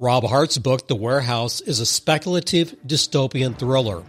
[0.00, 4.02] Rob Hart's book, The Warehouse, is a speculative dystopian thriller.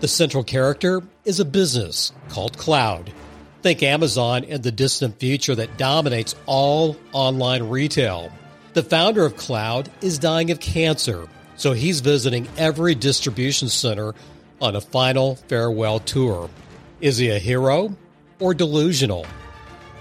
[0.00, 3.12] The central character is a business called Cloud.
[3.60, 8.32] Think Amazon in the distant future that dominates all online retail.
[8.72, 14.14] The founder of Cloud is dying of cancer, so he's visiting every distribution center
[14.62, 16.48] on a final farewell tour.
[17.02, 17.94] Is he a hero
[18.38, 19.26] or delusional?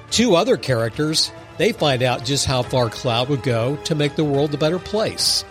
[0.09, 4.23] Two other characters they find out just how far Cloud would go to make the
[4.23, 5.44] world a better place.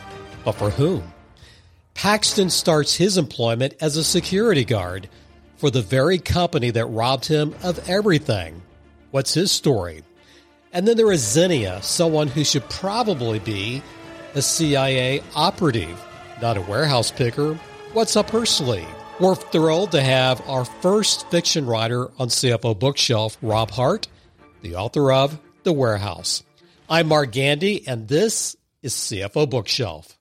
[0.45, 1.13] But for whom?
[1.95, 5.09] Paxton starts his employment as a security guard
[5.57, 8.63] for the very company that robbed him of everything.
[9.11, 10.03] What's his story?
[10.73, 13.83] And then there is Zinnia, someone who should probably be
[14.35, 15.99] a CIA operative,
[16.43, 17.55] not a warehouse picker.
[17.95, 18.87] What's up her sleeve?
[19.19, 24.09] We're thrilled to have our first fiction writer on CFO Bookshelf, Rob Hart,
[24.61, 26.45] the author of the Warehouse.
[26.89, 30.17] I'm Mark Gandy, and this is CFO Bookshelf.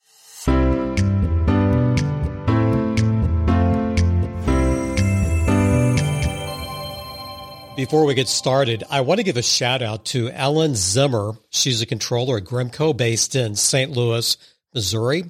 [7.76, 11.34] Before we get started, I want to give a shout out to Ellen Zimmer.
[11.52, 13.92] She's a controller at Grimco based in St.
[13.92, 14.36] Louis,
[14.74, 15.26] Missouri.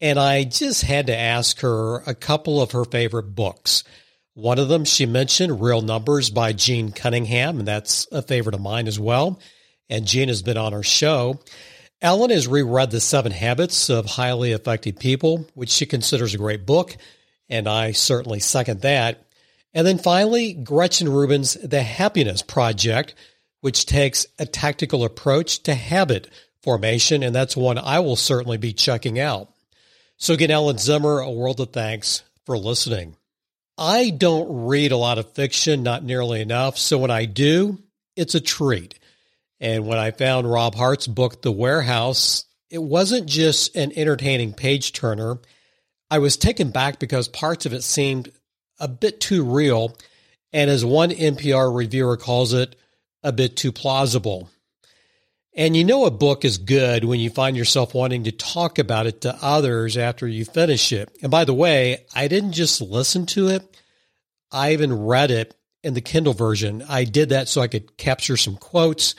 [0.00, 3.82] And I just had to ask her a couple of her favorite books.
[4.34, 8.60] One of them she mentioned, Real Numbers by Jean Cunningham, and that's a favorite of
[8.60, 9.40] mine as well.
[9.88, 11.40] And Jean has been on our show.
[12.00, 16.64] Ellen has reread The Seven Habits of Highly Effective People, which she considers a great
[16.64, 16.96] book,
[17.48, 19.26] and I certainly second that.
[19.74, 23.14] And then finally, Gretchen Rubin's The Happiness Project,
[23.60, 26.28] which takes a tactical approach to habit
[26.62, 29.52] formation, and that's one I will certainly be checking out.
[30.16, 33.16] So again, Ellen Zimmer, a world of thanks for listening.
[33.80, 36.76] I don't read a lot of fiction, not nearly enough.
[36.76, 37.78] So when I do,
[38.14, 38.98] it's a treat.
[39.58, 44.92] And when I found Rob Hart's book, The Warehouse, it wasn't just an entertaining page
[44.92, 45.38] turner.
[46.10, 48.30] I was taken back because parts of it seemed
[48.78, 49.96] a bit too real.
[50.52, 52.76] And as one NPR reviewer calls it,
[53.22, 54.50] a bit too plausible.
[55.54, 59.06] And you know a book is good when you find yourself wanting to talk about
[59.06, 61.10] it to others after you finish it.
[61.22, 63.76] And by the way, I didn't just listen to it,
[64.52, 66.84] I even read it in the Kindle version.
[66.88, 69.14] I did that so I could capture some quotes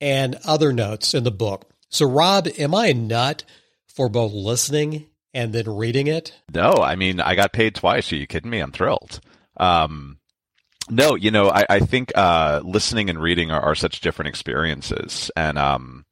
[0.00, 1.70] and other notes in the book.
[1.88, 3.44] So, Rob, am I a nut
[3.86, 6.32] for both listening and then reading it?
[6.52, 8.12] No, I mean, I got paid twice.
[8.12, 8.58] Are you kidding me?
[8.58, 9.20] I'm thrilled.
[9.56, 10.18] Um,
[10.90, 15.30] no, you know, I, I think uh, listening and reading are, are, such different experiences.
[15.36, 16.04] And, um,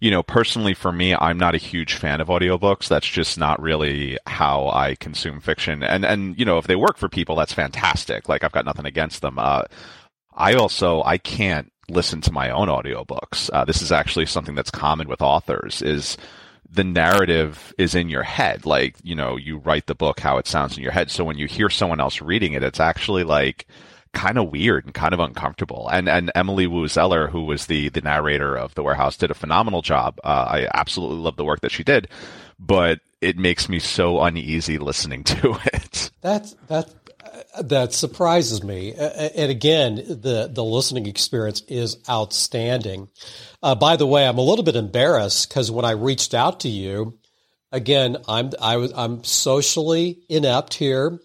[0.00, 2.88] you know, personally for me, I'm not a huge fan of audiobooks.
[2.88, 5.82] That's just not really how I consume fiction.
[5.82, 8.28] And, and you know, if they work for people, that's fantastic.
[8.28, 9.38] Like, I've got nothing against them.
[9.38, 9.62] Uh,
[10.34, 13.48] I also, I can't listen to my own audiobooks.
[13.52, 16.16] Uh, this is actually something that's common with authors is
[16.70, 18.64] the narrative is in your head.
[18.66, 21.10] Like, you know, you write the book how it sounds in your head.
[21.10, 23.66] So when you hear someone else reading it, it's actually like,
[24.12, 25.88] kind of weird and kind of uncomfortable.
[25.88, 29.34] And and Emily Woo Zeller, who was the the narrator of The Warehouse, did a
[29.34, 30.18] phenomenal job.
[30.22, 32.08] Uh, I absolutely love the work that she did,
[32.58, 36.10] but it makes me so uneasy listening to it.
[36.20, 36.90] That that
[37.60, 38.94] that surprises me.
[38.94, 43.08] And again, the the listening experience is outstanding.
[43.62, 46.68] Uh, by the way, I'm a little bit embarrassed because when I reached out to
[46.68, 47.18] you,
[47.70, 51.18] again, I'm I was I'm socially inept here.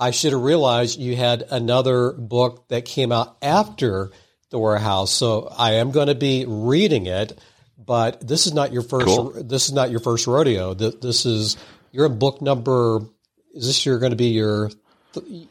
[0.00, 4.10] I should have realized you had another book that came out after
[4.48, 5.12] The Warehouse.
[5.12, 7.38] So I am going to be reading it,
[7.78, 9.06] but this is not your first.
[9.06, 9.32] Cool.
[9.44, 10.74] This is not your first rodeo.
[10.74, 11.56] This is
[11.92, 13.00] you're in book number.
[13.52, 14.70] Is this you're going to be your?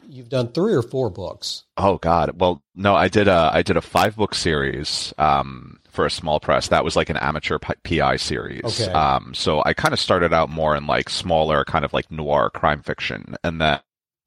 [0.08, 1.64] You've done three or four books.
[1.76, 2.40] Oh God!
[2.40, 5.12] Well, no, I did a I did a five book series.
[5.18, 6.68] Um, for a small press.
[6.68, 8.80] That was like an amateur PI series.
[8.80, 8.92] Okay.
[8.92, 12.48] Um, so I kind of started out more in like smaller, kind of like noir
[12.48, 13.80] crime fiction, and then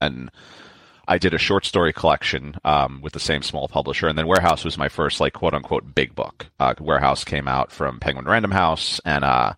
[0.04, 0.30] and
[1.06, 4.64] I did a short story collection um, with the same small publisher, and then Warehouse
[4.64, 6.46] was my first like quote unquote big book.
[6.58, 9.54] Uh, Warehouse came out from Penguin Random House, and uh,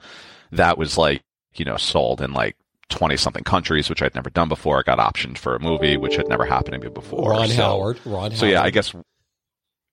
[0.53, 1.23] that was like
[1.55, 2.57] you know sold in like
[2.89, 4.79] 20 something countries, which I'd never done before.
[4.79, 7.31] I got optioned for a movie, which had never happened to me before.
[7.31, 8.01] Ron so, Howard.
[8.05, 8.95] Ron so yeah, I guess.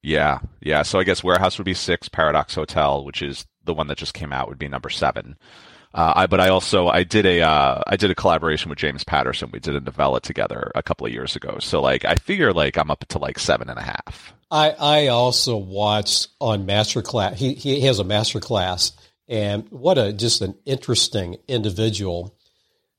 [0.01, 0.81] Yeah, yeah.
[0.83, 2.10] So I guess Warehouse would be six.
[2.10, 5.38] Paradox Hotel, which is the one that just came out, would be number seven.
[5.94, 9.04] Uh, I, but I also I did a uh, I did a collaboration with James
[9.04, 9.50] Patterson.
[9.51, 11.57] We did a novella together a couple of years ago.
[11.60, 14.34] So like I figure like I'm up to like seven and a half.
[14.50, 17.36] I I also watched on Masterclass.
[17.36, 18.94] He he has a Masterclass,
[19.28, 22.36] and what a just an interesting individual.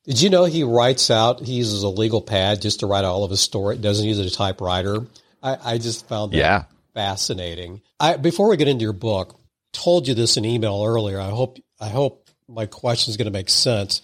[0.04, 1.40] Did you know he writes out?
[1.40, 3.76] He uses a legal pad just to write all of his story.
[3.76, 5.06] Doesn't use a typewriter.
[5.42, 6.64] I, I just found that yeah.
[6.92, 7.82] fascinating.
[7.98, 9.36] I before we get into your book,
[9.72, 11.20] told you this in email earlier.
[11.20, 14.02] I hope I hope my question is going to make sense.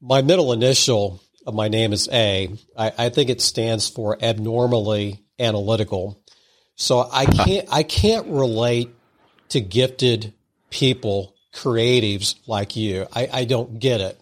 [0.00, 2.50] My middle initial of my name is A.
[2.76, 6.22] I, I think it stands for abnormally analytical.
[6.74, 8.90] So I can't I can't relate
[9.50, 10.34] to gifted
[10.70, 13.06] people, creatives like you.
[13.14, 14.20] I, I don't get it.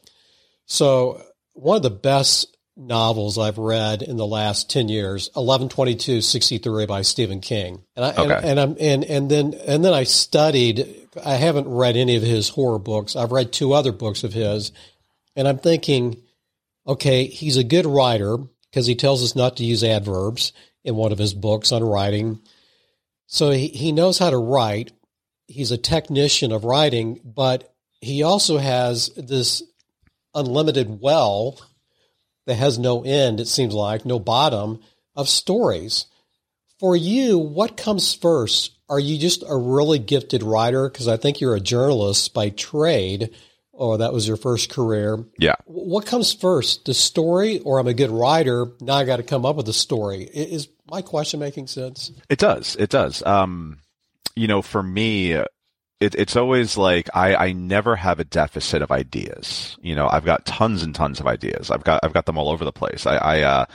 [0.67, 1.21] So
[1.55, 7.41] one of the best novels I've read in the last 10 years, 112263 by Stephen
[7.41, 7.83] King.
[7.97, 8.23] And I, okay.
[8.23, 12.23] and, and, I'm, and, and then, and then I studied, I haven't read any of
[12.23, 13.17] his horror books.
[13.17, 14.73] I've read two other books of his
[15.37, 16.23] and I'm thinking,
[16.87, 18.39] okay, he's a good writer
[18.71, 20.53] because he tells us not to use adverbs
[20.85, 22.41] in one of his books on writing.
[23.27, 24.93] So he, he knows how to write.
[25.47, 29.63] He's a technician of writing, but he also has this
[30.35, 31.61] unlimited well
[32.47, 34.81] that has no end, it seems like, no bottom
[35.15, 36.07] of stories.
[36.81, 38.73] For you, what comes first?
[38.89, 40.89] Are you just a really gifted writer?
[40.89, 43.31] Because I think you're a journalist by trade,
[43.73, 45.25] or that was your first career.
[45.39, 45.55] Yeah.
[45.65, 48.67] What comes first, the story, or I'm a good writer?
[48.81, 50.25] Now I got to come up with a story.
[50.25, 52.13] Is my question making sense?
[52.29, 52.77] It does.
[52.77, 53.25] It does.
[53.25, 53.79] Um,
[54.37, 55.41] you know, for me,
[56.01, 59.77] it, it's always like I, I never have a deficit of ideas.
[59.81, 61.71] You know, I've got tons and tons of ideas.
[61.71, 63.07] I've got I've got them all over the place.
[63.07, 63.67] I, I uh,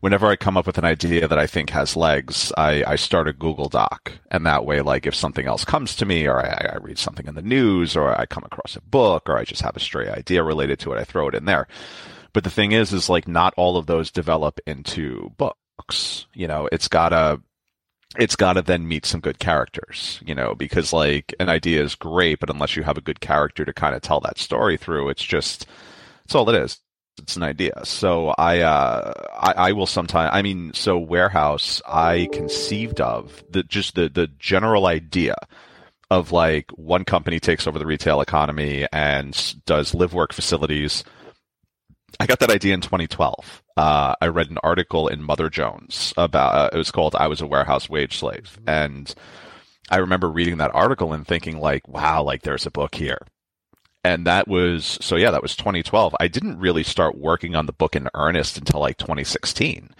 [0.00, 3.28] whenever I come up with an idea that I think has legs, I, I start
[3.28, 6.72] a Google Doc, and that way, like if something else comes to me, or I,
[6.74, 9.62] I read something in the news, or I come across a book, or I just
[9.62, 11.68] have a stray idea related to it, I throw it in there.
[12.32, 16.26] But the thing is, is like not all of those develop into books.
[16.34, 17.40] You know, it's gotta
[18.18, 21.94] it's got to then meet some good characters, you know, because like an idea is
[21.94, 25.08] great, but unless you have a good character to kind of tell that story through,
[25.08, 25.66] it's just,
[26.24, 26.78] it's all it is.
[27.18, 27.80] It's an idea.
[27.84, 33.62] So I, uh, I, I will sometimes, I mean, so warehouse, I conceived of the,
[33.62, 35.36] just the, the general idea
[36.10, 41.04] of like one company takes over the retail economy and does live work facilities
[42.22, 43.64] I got that idea in 2012.
[43.76, 47.40] Uh, I read an article in Mother Jones about uh, it was called "I Was
[47.40, 49.12] a Warehouse Wage Slave," and
[49.90, 53.26] I remember reading that article and thinking like, "Wow, like there's a book here."
[54.04, 56.14] And that was so yeah, that was 2012.
[56.20, 59.90] I didn't really start working on the book in earnest until like 2016,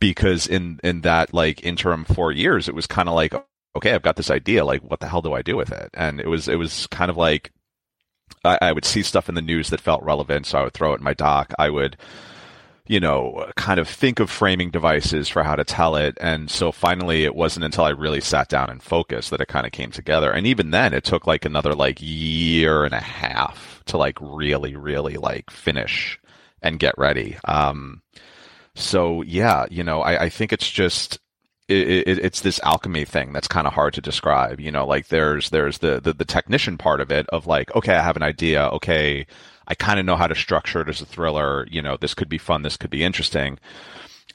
[0.00, 3.34] because in in that like interim four years, it was kind of like,
[3.76, 4.64] okay, I've got this idea.
[4.64, 5.90] Like, what the hell do I do with it?
[5.94, 7.52] And it was it was kind of like
[8.44, 10.92] I, I would see stuff in the news that felt relevant, so I would throw
[10.92, 11.52] it in my doc.
[11.58, 11.96] I would
[12.86, 16.18] you know, kind of think of framing devices for how to tell it.
[16.20, 19.66] And so finally, it wasn't until I really sat down and focused that it kind
[19.66, 20.32] of came together.
[20.32, 24.74] And even then, it took like another like year and a half to like really,
[24.74, 26.18] really like finish
[26.60, 27.36] and get ready.
[27.44, 28.02] Um,
[28.74, 31.20] so yeah, you know, I, I think it's just
[31.72, 34.60] it, it, it's this alchemy thing that's kind of hard to describe.
[34.60, 37.94] You know, like there's there's the, the the technician part of it of like, okay,
[37.94, 38.68] I have an idea.
[38.68, 39.26] Okay,
[39.66, 41.66] I kind of know how to structure it as a thriller.
[41.70, 42.62] You know, this could be fun.
[42.62, 43.58] This could be interesting.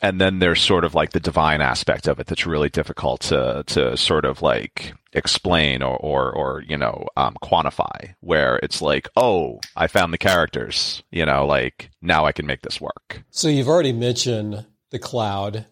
[0.01, 3.63] And then there's sort of like the divine aspect of it that's really difficult to
[3.67, 8.13] to sort of like explain or or, or you know um, quantify.
[8.19, 11.03] Where it's like, oh, I found the characters.
[11.11, 13.23] You know, like now I can make this work.
[13.31, 15.65] So you've already mentioned the cloud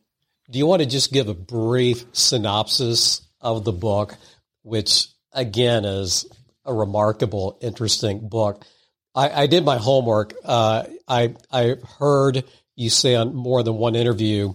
[0.50, 4.16] do you want to just give a brief synopsis of the book,
[4.64, 6.26] which again is
[6.66, 8.64] a remarkable, interesting book?
[9.14, 10.34] I, I did my homework.
[10.44, 12.44] Uh, I I heard
[12.76, 14.54] you say on more than one interview,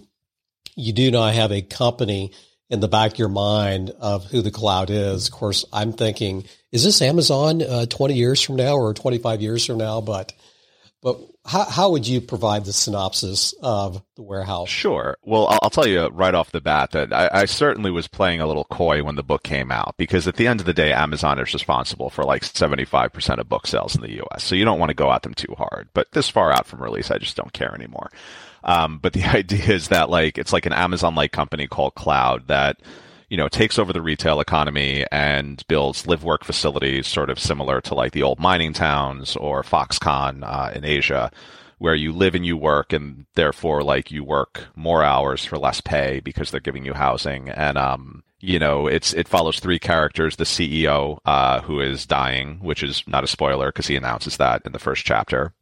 [0.75, 2.31] you do not have a company
[2.69, 5.27] in the back of your mind of who the cloud is.
[5.27, 9.65] Of course, I'm thinking, is this Amazon uh, 20 years from now or 25 years
[9.65, 9.99] from now?
[9.99, 10.31] But
[11.01, 14.69] but how, how would you provide the synopsis of the warehouse?
[14.69, 15.17] Sure.
[15.23, 18.39] Well, I'll, I'll tell you right off the bat that I, I, certainly was playing
[18.39, 20.93] a little coy when the book came out because at the end of the day,
[20.93, 24.43] Amazon is responsible for like 75% of book sales in the U.S.
[24.43, 25.89] So you don't want to go at them too hard.
[25.95, 28.11] But this far out from release, I just don't care anymore.
[28.63, 32.79] Um, but the idea is that like it's like an Amazon-like company called Cloud that
[33.31, 37.79] you know, takes over the retail economy and builds live work facilities sort of similar
[37.79, 41.31] to like the old mining towns or Foxconn uh, in Asia,
[41.77, 45.79] where you live and you work and therefore like you work more hours for less
[45.79, 47.47] pay because they're giving you housing.
[47.47, 52.59] And, um, you know, it's it follows three characters: the CEO, uh, who is dying,
[52.59, 55.53] which is not a spoiler because he announces that in the first chapter.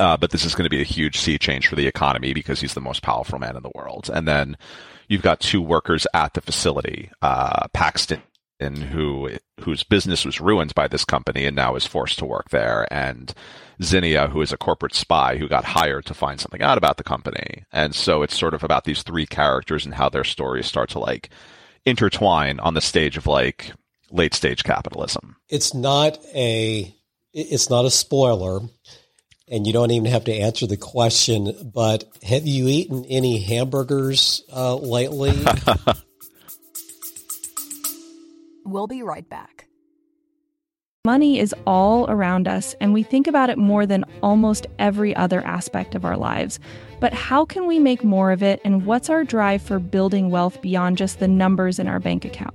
[0.00, 2.60] Uh, but this is going to be a huge sea change for the economy because
[2.60, 4.08] he's the most powerful man in the world.
[4.12, 4.56] And then
[5.08, 8.22] you've got two workers at the facility, uh, Paxton,
[8.60, 9.30] who
[9.60, 13.34] whose business was ruined by this company and now is forced to work there, and
[13.82, 17.04] Zinnia, who is a corporate spy who got hired to find something out about the
[17.04, 17.64] company.
[17.72, 20.98] And so it's sort of about these three characters and how their stories start to
[20.98, 21.30] like
[21.84, 23.72] intertwine on the stage of like
[24.10, 25.36] late stage capitalism.
[25.48, 26.94] It's not a
[27.32, 28.60] it's not a spoiler,
[29.48, 31.70] and you don't even have to answer the question.
[31.72, 35.32] But have you eaten any hamburgers uh, lately?
[38.64, 39.66] we'll be right back.
[41.06, 45.44] Money is all around us, and we think about it more than almost every other
[45.44, 46.58] aspect of our lives.
[46.98, 50.62] But how can we make more of it, and what's our drive for building wealth
[50.62, 52.54] beyond just the numbers in our bank account?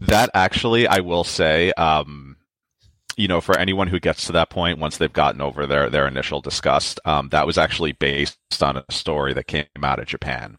[0.00, 2.36] That actually, I will say, um,
[3.16, 6.06] you know, for anyone who gets to that point, once they've gotten over their their
[6.06, 10.58] initial disgust, um, that was actually based on a story that came out of Japan.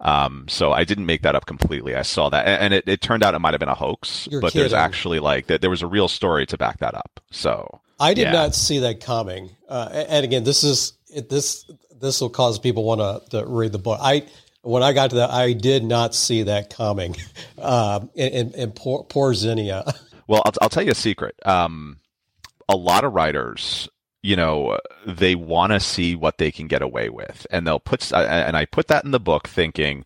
[0.00, 1.96] Um, so I didn't make that up completely.
[1.96, 4.40] I saw that, and it, it turned out it might have been a hoax, You're
[4.40, 4.60] but kidding.
[4.60, 7.20] there's actually like that there was a real story to back that up.
[7.32, 8.32] So I did yeah.
[8.32, 9.50] not see that coming.
[9.68, 11.68] Uh, and again, this is it, this
[12.00, 13.98] this will cause people want to, to read the book.
[14.00, 14.24] I
[14.62, 17.16] when I got to that, I did not see that coming.
[17.60, 19.84] Um, and, and, and poor, poor Zinnia.
[20.28, 21.34] Well, I'll, I'll tell you a secret.
[21.44, 21.98] Um,
[22.68, 23.88] a lot of writers,
[24.22, 28.12] you know, they want to see what they can get away with, and they'll put.
[28.12, 30.04] And I put that in the book, thinking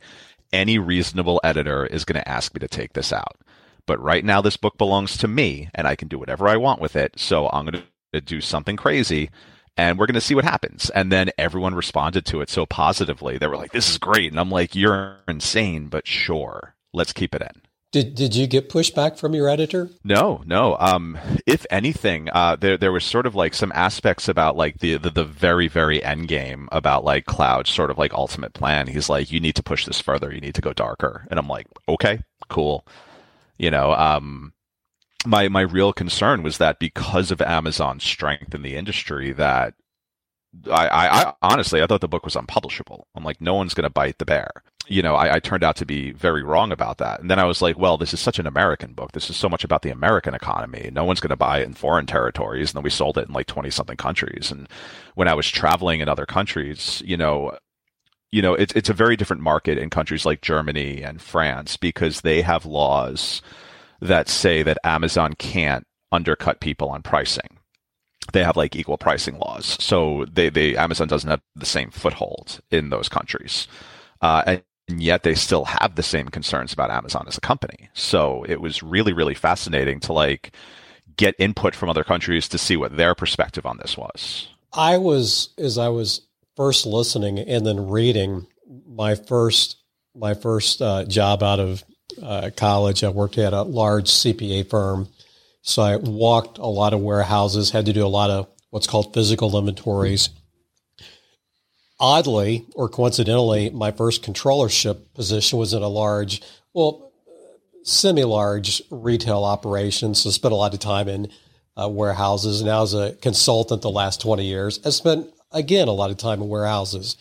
[0.53, 3.37] any reasonable editor is going to ask me to take this out.
[3.85, 6.81] But right now, this book belongs to me, and I can do whatever I want
[6.81, 7.19] with it.
[7.19, 7.83] So I'm going
[8.13, 9.29] to do something crazy
[9.77, 10.91] and we're going to see what happens.
[10.91, 13.39] And then everyone responded to it so positively.
[13.39, 14.31] They were like, this is great.
[14.31, 17.63] And I'm like, you're insane, but sure, let's keep it in.
[17.93, 19.91] Did did you get pushback from your editor?
[20.03, 20.79] No, no.
[20.81, 24.97] Um, if anything, uh, there there was sort of like some aspects about like the,
[24.97, 28.87] the the very very end game about like Cloud's sort of like ultimate plan.
[28.87, 30.33] He's like, you need to push this further.
[30.33, 31.27] You need to go darker.
[31.31, 32.87] And I'm like, okay, cool.
[33.59, 34.55] You know, um,
[35.27, 39.75] my my real concern was that because of Amazon's strength in the industry, that
[40.71, 43.07] I, I, I honestly I thought the book was unpublishable.
[43.15, 44.51] I'm like, no one's going to bite the bear.
[44.89, 47.21] You know, I, I turned out to be very wrong about that.
[47.21, 49.13] And then I was like, well, this is such an American book.
[49.13, 50.91] This is so much about the American economy.
[50.93, 52.71] No one's going to buy it in foreign territories.
[52.71, 54.51] And then we sold it in like 20 something countries.
[54.51, 54.69] And
[55.15, 57.57] when I was traveling in other countries, you know,
[58.33, 62.23] you know, it's it's a very different market in countries like Germany and France because
[62.23, 63.41] they have laws
[64.03, 67.59] that say that Amazon can't undercut people on pricing.
[68.33, 72.61] They have like equal pricing laws, so they, they Amazon doesn't have the same foothold
[72.71, 73.67] in those countries,
[74.21, 77.89] uh, and, and yet they still have the same concerns about Amazon as a company.
[77.95, 80.55] So it was really really fascinating to like
[81.17, 84.49] get input from other countries to see what their perspective on this was.
[84.73, 86.23] I was as I was
[86.57, 88.47] first listening and then reading
[88.87, 89.77] my first
[90.15, 91.85] my first uh, job out of
[92.21, 93.05] uh, college.
[93.05, 95.09] I worked at a large CPA firm.
[95.63, 99.15] So I walked a lot of warehouses, had to do a lot of what's called
[99.15, 100.31] physical inventories.
[102.01, 106.43] Oddly or coincidentally, my first controllership position was in a large,
[106.75, 107.13] well,
[107.85, 110.15] semi large retail operation.
[110.15, 111.29] So I spent a lot of time in
[111.81, 112.63] uh, warehouses.
[112.63, 116.43] Now, as a consultant, the last 20 years, I spent, again, a lot of time
[116.43, 117.17] in warehouses.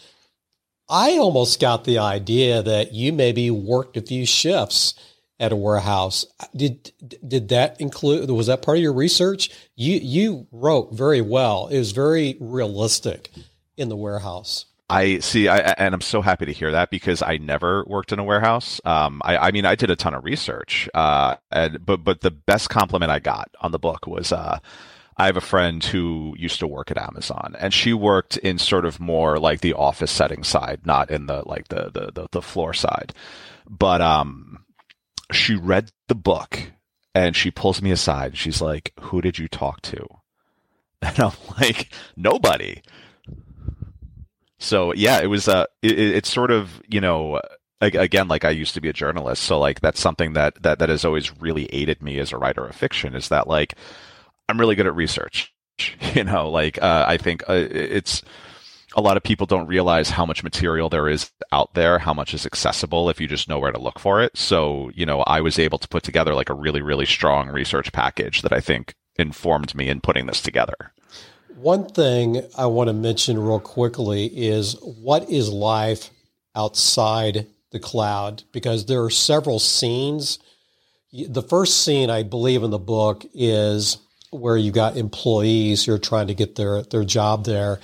[0.90, 4.94] I almost got the idea that you maybe worked a few shifts
[5.40, 6.26] at a warehouse.
[6.56, 6.92] Did
[7.28, 8.30] did that include?
[8.30, 9.50] Was that part of your research?
[9.76, 11.68] You you wrote very well.
[11.68, 13.32] It was very realistic
[13.78, 14.66] in the warehouse.
[14.92, 18.20] I see, I, and I'm so happy to hear that because I never worked in
[18.20, 18.82] a warehouse.
[18.84, 22.32] Um, I, I mean, I did a ton of research, uh, and but but the
[22.32, 24.60] best compliment I got on the book was uh,
[25.18, 28.86] I have a friend who used to work at Amazon, and she worked in sort
[28.86, 32.41] of more like the office setting side, not in the like the the the, the
[32.41, 33.13] floor side.
[33.70, 34.65] But um,
[35.32, 36.72] she read the book
[37.13, 38.38] and she pulls me aside.
[38.38, 40.08] She's like, "Who did you talk to?"
[41.03, 42.82] And I'm like, "Nobody."
[44.60, 47.41] So yeah, it was uh, it, it's sort of you know
[47.82, 50.89] again like i used to be a journalist so like that's something that that that
[50.89, 53.74] has always really aided me as a writer of fiction is that like
[54.50, 55.54] i'm really good at research
[56.16, 58.22] you know like uh, i think uh, it's
[58.94, 62.34] a lot of people don't realize how much material there is out there how much
[62.34, 65.42] is accessible if you just know where to look for it so you know i
[65.42, 68.94] was able to put together like a really really strong research package that i think
[69.18, 70.94] informed me in putting this together
[71.62, 76.10] one thing I want to mention real quickly is what is life
[76.56, 78.44] outside the cloud?
[78.52, 80.40] Because there are several scenes.
[81.12, 83.98] the first scene I believe in the book is
[84.32, 87.80] where you got employees who are trying to get their their job there,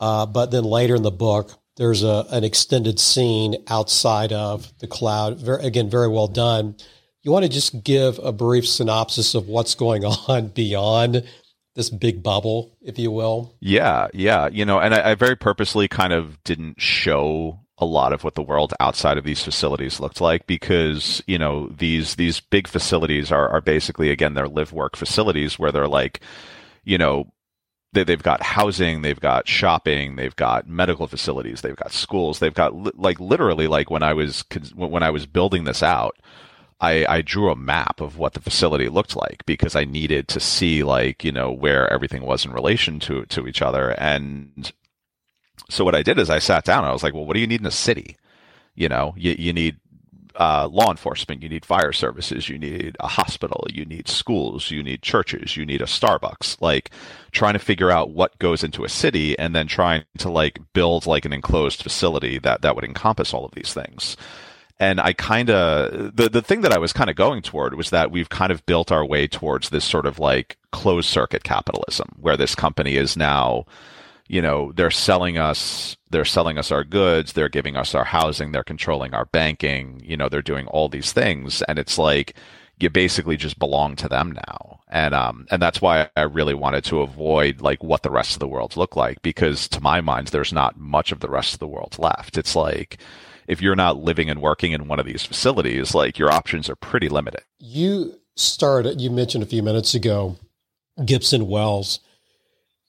[0.00, 4.86] uh, but then later in the book there's a an extended scene outside of the
[4.86, 5.38] cloud.
[5.38, 6.76] Very, again, very well done.
[7.22, 11.24] You want to just give a brief synopsis of what's going on beyond
[11.74, 13.54] this big bubble, if you will.
[13.60, 14.48] Yeah, yeah.
[14.48, 18.34] You know, and I, I very purposely kind of didn't show a lot of what
[18.34, 23.30] the world outside of these facilities looked like because you know these these big facilities
[23.30, 26.20] are are basically again they're live work facilities where they're like
[26.84, 27.30] you know
[27.92, 32.54] they, they've got housing they've got shopping they've got medical facilities they've got schools they've
[32.54, 36.16] got li- like literally like when i was when i was building this out
[36.78, 40.40] I, I drew a map of what the facility looked like because I needed to
[40.40, 43.92] see like you know where everything was in relation to to each other.
[43.92, 44.72] And
[45.68, 47.40] so what I did is I sat down and I was like, well, what do
[47.40, 48.16] you need in a city?
[48.74, 49.76] You know, you, you need
[50.38, 54.82] uh, law enforcement, you need fire services, you need a hospital, you need schools, you
[54.82, 56.60] need churches, you need a Starbucks.
[56.60, 56.90] Like
[57.32, 61.06] trying to figure out what goes into a city and then trying to like build
[61.06, 64.16] like an enclosed facility that that would encompass all of these things.
[64.78, 67.90] And I kind of the the thing that I was kind of going toward was
[67.90, 72.14] that we've kind of built our way towards this sort of like closed circuit capitalism
[72.20, 73.64] where this company is now
[74.28, 78.52] you know they're selling us they're selling us our goods they're giving us our housing
[78.52, 81.62] they're controlling our banking you know they're doing all these things.
[81.62, 82.34] And it's like
[82.78, 84.80] you basically just belong to them now.
[84.88, 88.38] And um and that's why I really wanted to avoid like what the rest of
[88.38, 91.60] the world look like because to my mind there's not much of the rest of
[91.60, 92.38] the world left.
[92.38, 92.98] It's like
[93.48, 96.76] if you're not living and working in one of these facilities like your options are
[96.76, 97.42] pretty limited.
[97.58, 100.36] You started you mentioned a few minutes ago
[101.04, 102.00] Gibson Wells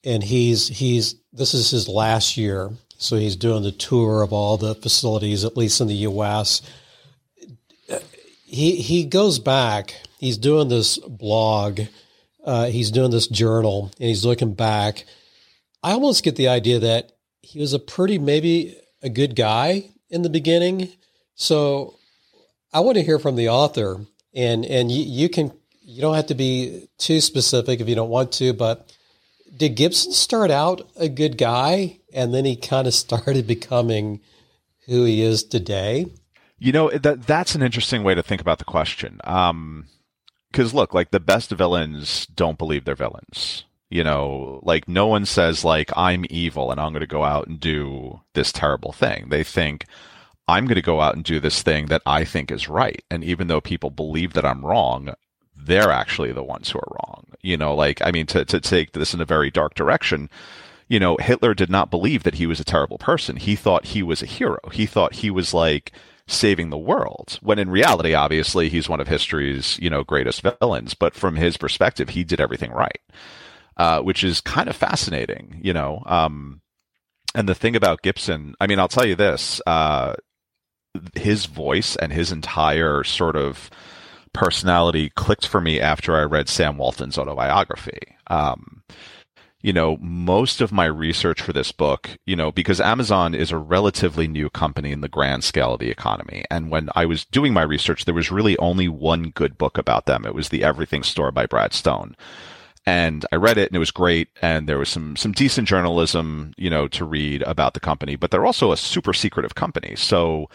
[0.03, 4.57] and he's he's this is his last year, so he's doing the tour of all
[4.57, 6.61] the facilities, at least in the U.S.
[8.45, 9.95] He he goes back.
[10.19, 11.81] He's doing this blog.
[12.43, 15.05] Uh, he's doing this journal, and he's looking back.
[15.83, 17.11] I almost get the idea that
[17.41, 20.89] he was a pretty maybe a good guy in the beginning.
[21.35, 21.95] So
[22.73, 26.27] I want to hear from the author, and and you, you can you don't have
[26.27, 28.91] to be too specific if you don't want to, but
[29.55, 34.21] did Gibson start out a good guy and then he kind of started becoming
[34.85, 36.07] who he is today?
[36.59, 39.19] You know, that that's an interesting way to think about the question.
[39.23, 39.87] Um,
[40.53, 43.63] cuz look, like the best villains don't believe they're villains.
[43.89, 47.47] You know, like no one says like I'm evil and I'm going to go out
[47.47, 49.27] and do this terrible thing.
[49.29, 49.85] They think
[50.47, 53.03] I'm going to go out and do this thing that I think is right.
[53.09, 55.13] And even though people believe that I'm wrong,
[55.57, 57.25] they're actually the ones who are wrong.
[57.41, 60.29] You know, like, I mean, to, to take this in a very dark direction,
[60.87, 63.35] you know, Hitler did not believe that he was a terrible person.
[63.35, 64.59] He thought he was a hero.
[64.71, 65.91] He thought he was like
[66.27, 67.39] saving the world.
[67.41, 70.93] When in reality, obviously, he's one of history's, you know, greatest villains.
[70.93, 73.01] But from his perspective, he did everything right,
[73.77, 76.03] uh, which is kind of fascinating, you know.
[76.05, 76.61] Um,
[77.35, 80.15] and the thing about Gibson, I mean, I'll tell you this, uh,
[81.15, 83.69] his voice and his entire sort of,
[84.37, 88.15] personality clicked for me after I read Sam Walton's autobiography.
[88.27, 88.83] Um,
[89.63, 93.57] you know, most of my research for this book, you know, because Amazon is a
[93.57, 96.45] relatively new company in the grand scale of the economy.
[96.51, 100.05] And when I was doing my research, there was really only one good book about
[100.05, 100.23] them.
[100.23, 102.15] It was The Everything Store by Brad Stone.
[102.85, 104.29] And I read it and it was great.
[104.43, 108.29] And there was some, some decent journalism, you know, to read about the company, but
[108.29, 109.95] they're also a super secretive company.
[109.95, 110.47] So,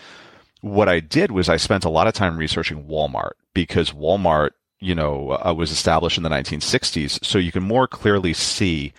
[0.61, 4.95] what I did was I spent a lot of time researching Walmart because Walmart, you
[4.95, 7.25] know, uh, was established in the 1960s.
[7.25, 8.93] So you can more clearly see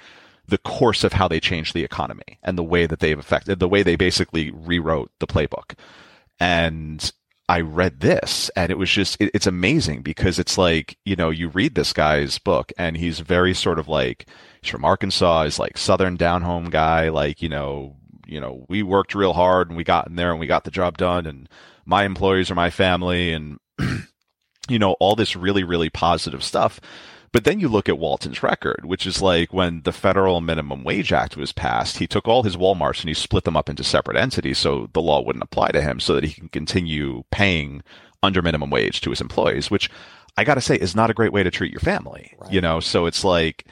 [0.48, 3.68] the course of how they changed the economy and the way that they've affected, the
[3.68, 5.76] way they basically rewrote the playbook.
[6.40, 7.12] And
[7.48, 11.30] I read this and it was just, it, it's amazing because it's like, you know,
[11.30, 14.28] you read this guy's book and he's very sort of like,
[14.62, 18.84] he's from Arkansas, he's like Southern down home guy, like, you know, you know, we
[18.84, 21.50] worked real hard and we got in there and we got the job done and
[21.86, 23.60] my employees are my family and,
[24.70, 26.80] you know, all this really, really positive stuff.
[27.32, 31.12] But then you look at Walton's record, which is like when the Federal Minimum Wage
[31.12, 34.18] Act was passed, he took all his Walmarts and he split them up into separate
[34.18, 37.82] entities so the law wouldn't apply to him so that he can continue paying
[38.22, 39.90] under minimum wage to his employees, which
[40.38, 42.54] I got to say is not a great way to treat your family, right.
[42.54, 42.80] you know?
[42.80, 43.66] So it's like,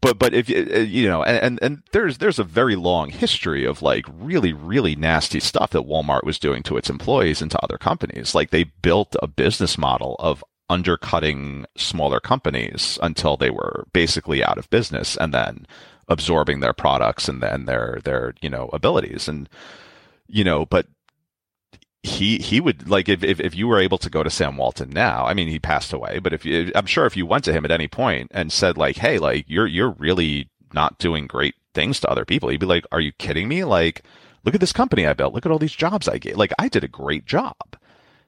[0.00, 3.80] but but if uh, you know and and there's there's a very long history of
[3.80, 7.78] like really really nasty stuff that Walmart was doing to its employees and to other
[7.78, 8.34] companies.
[8.34, 14.58] Like they built a business model of undercutting smaller companies until they were basically out
[14.58, 15.66] of business and then
[16.08, 19.26] absorbing their products and then their their you know abilities.
[19.26, 19.48] And
[20.26, 20.86] you know but
[22.08, 24.90] he he would like if, if if you were able to go to Sam Walton
[24.90, 25.26] now.
[25.26, 27.64] I mean, he passed away, but if you, I'm sure if you went to him
[27.64, 32.00] at any point and said like, "Hey, like you're you're really not doing great things
[32.00, 33.64] to other people," he'd be like, "Are you kidding me?
[33.64, 34.02] Like,
[34.44, 35.34] look at this company I built.
[35.34, 36.36] Look at all these jobs I get.
[36.36, 37.56] Like, I did a great job."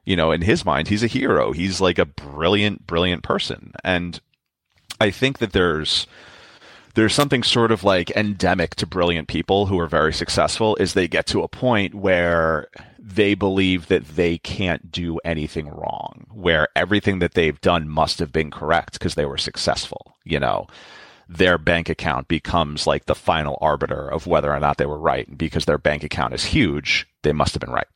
[0.05, 1.51] You know, in his mind, he's a hero.
[1.51, 4.19] He's like a brilliant, brilliant person, and
[4.99, 6.07] I think that there's
[6.93, 11.07] there's something sort of like endemic to brilliant people who are very successful is they
[11.07, 12.67] get to a point where
[12.99, 18.31] they believe that they can't do anything wrong, where everything that they've done must have
[18.31, 20.67] been correct because they were successful, you know.
[21.27, 25.27] Their bank account becomes like the final arbiter of whether or not they were right.
[25.27, 27.87] And because their bank account is huge, they must have been right.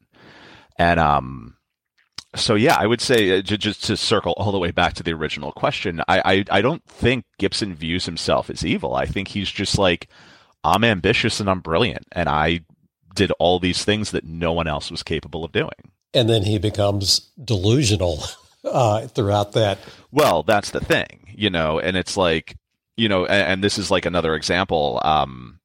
[0.77, 1.54] And um
[2.35, 5.13] so yeah, I would say uh, just to circle all the way back to the
[5.13, 8.95] original question, I, I, I don't think Gibson views himself as evil.
[8.95, 10.07] I think he's just like
[10.63, 12.61] I'm ambitious and I'm brilliant, and I
[13.13, 15.91] did all these things that no one else was capable of doing.
[16.13, 18.23] And then he becomes delusional
[18.63, 19.79] uh, throughout that.
[20.11, 22.57] Well, that's the thing, you know, and it's like
[22.97, 25.01] you know, and, and this is like another example.
[25.03, 25.59] Um,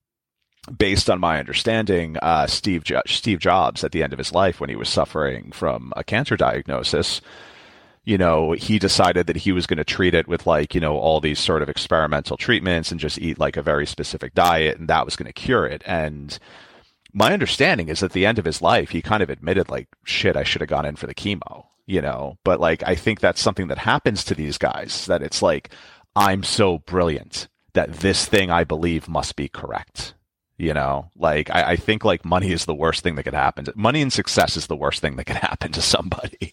[0.77, 4.61] based on my understanding, uh, Steve jo- Steve Jobs at the end of his life,
[4.61, 7.21] when he was suffering from a cancer diagnosis,
[8.05, 10.97] you know, he decided that he was going to treat it with like you know
[10.97, 14.89] all these sort of experimental treatments and just eat like a very specific diet, and
[14.89, 15.83] that was going to cure it.
[15.87, 16.39] And
[17.13, 20.37] my understanding is at the end of his life, he kind of admitted like, shit,
[20.37, 22.39] I should have gone in for the chemo, you know.
[22.45, 25.71] But like, I think that's something that happens to these guys that it's like,
[26.15, 30.15] I'm so brilliant that this thing I believe must be correct
[30.61, 33.67] you know, like I, I, think like money is the worst thing that could happen.
[33.75, 36.53] Money and success is the worst thing that could happen to somebody.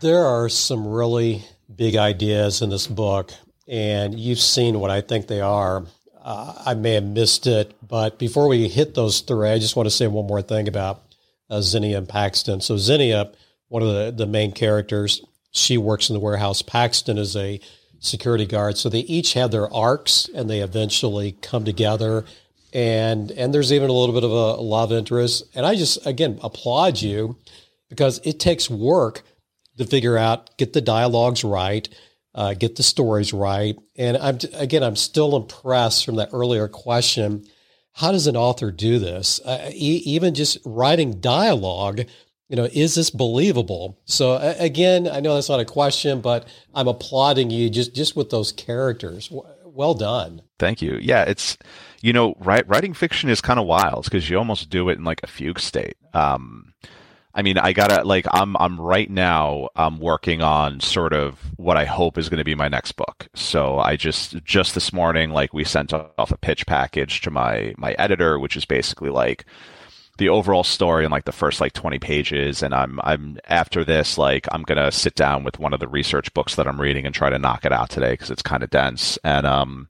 [0.00, 1.44] There are some really
[1.74, 3.32] big ideas in this book,
[3.66, 5.84] and you've seen what I think they are.
[6.22, 9.86] Uh, I may have missed it, but before we hit those three, I just want
[9.88, 11.02] to say one more thing about
[11.50, 12.60] uh, Zinnia and Paxton.
[12.60, 13.32] So Zinnia,
[13.68, 16.62] one of the, the main characters, she works in the warehouse.
[16.62, 17.60] Paxton is a
[17.98, 18.78] security guard.
[18.78, 22.24] So they each have their arcs, and they eventually come together
[22.72, 25.44] and and there's even a little bit of a love interest.
[25.54, 27.36] And I just again applaud you
[27.88, 29.22] because it takes work
[29.78, 31.88] to figure out get the dialogues right,
[32.34, 33.76] uh, get the stories right.
[33.96, 37.46] And I'm again I'm still impressed from that earlier question.
[37.94, 39.40] How does an author do this?
[39.44, 42.02] Uh, e- even just writing dialogue,
[42.48, 43.98] you know, is this believable?
[44.04, 48.14] So uh, again, I know that's not a question, but I'm applauding you just just
[48.14, 49.32] with those characters.
[49.78, 50.42] Well done.
[50.58, 50.98] Thank you.
[51.00, 51.56] Yeah, it's
[52.02, 55.04] you know, write, writing fiction is kind of wild because you almost do it in
[55.04, 55.96] like a fugue state.
[56.12, 56.74] Um,
[57.32, 61.76] I mean, I gotta like I'm I'm right now I'm working on sort of what
[61.76, 63.28] I hope is going to be my next book.
[63.36, 67.72] So I just just this morning like we sent off a pitch package to my
[67.78, 69.44] my editor, which is basically like
[70.18, 74.18] the overall story in like the first like 20 pages and I'm I'm after this
[74.18, 77.14] like I'm to sit down with one of the research books that I'm reading and
[77.14, 79.18] try to knock it out today cuz it's kind of dense.
[79.24, 79.88] And um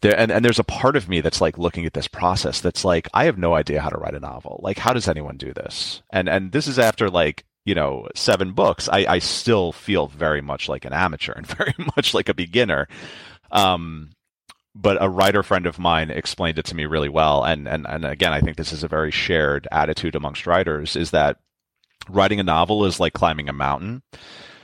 [0.00, 2.84] there and, and there's a part of me that's like looking at this process that's
[2.84, 4.60] like i have no idea how to write a novel.
[4.62, 6.02] Like how does anyone do this?
[6.10, 8.88] And and this is after like you know seven books.
[8.88, 12.88] I i still feel very much like an amateur and very much like a beginner.
[13.50, 14.15] Um
[14.80, 18.04] but a writer friend of mine explained it to me really well and and and
[18.04, 21.38] again i think this is a very shared attitude amongst writers is that
[22.08, 24.02] writing a novel is like climbing a mountain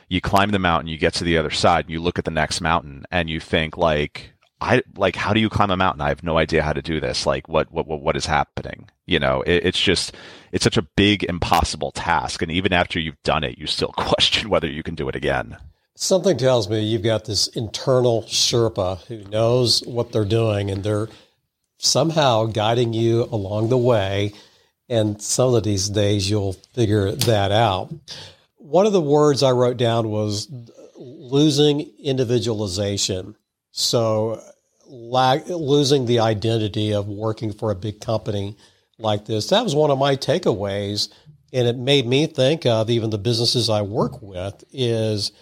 [0.09, 2.31] you climb the mountain you get to the other side and you look at the
[2.31, 6.03] next mountain and you think like I like how do you climb a mountain?
[6.03, 7.27] I have no idea how to do this.
[7.27, 8.89] Like what what what, what is happening?
[9.07, 10.15] You know, it, it's just
[10.53, 14.49] it's such a big impossible task and even after you've done it, you still question
[14.51, 15.57] whether you can do it again.
[15.95, 21.09] Something tells me you've got this internal Sherpa who knows what they're doing and they're
[21.79, 24.33] somehow guiding you along the way.
[24.89, 27.93] And some of these days you'll figure that out.
[28.57, 30.49] One of the words I wrote down was
[30.97, 33.37] losing individualization.
[33.73, 34.43] So
[34.87, 38.57] losing the identity of working for a big company
[38.99, 39.49] like this.
[39.49, 41.11] That was one of my takeaways.
[41.53, 45.33] And it made me think of even the businesses I work with is,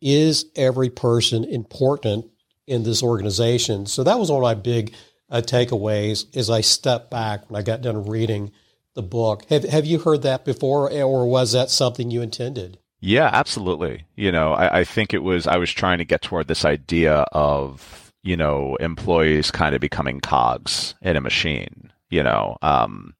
[0.00, 2.26] is every person important
[2.66, 3.86] in this organization?
[3.86, 4.94] So that was one of my big
[5.30, 8.52] uh, takeaways as I stepped back when I got done reading
[8.94, 9.44] the book.
[9.48, 12.78] Have, have you heard that before or was that something you intended?
[13.00, 14.06] Yeah, absolutely.
[14.16, 17.18] You know, I, I think it was, I was trying to get toward this idea
[17.32, 22.56] of, you know, employees kind of becoming cogs in a machine, you know.
[22.60, 23.14] Um,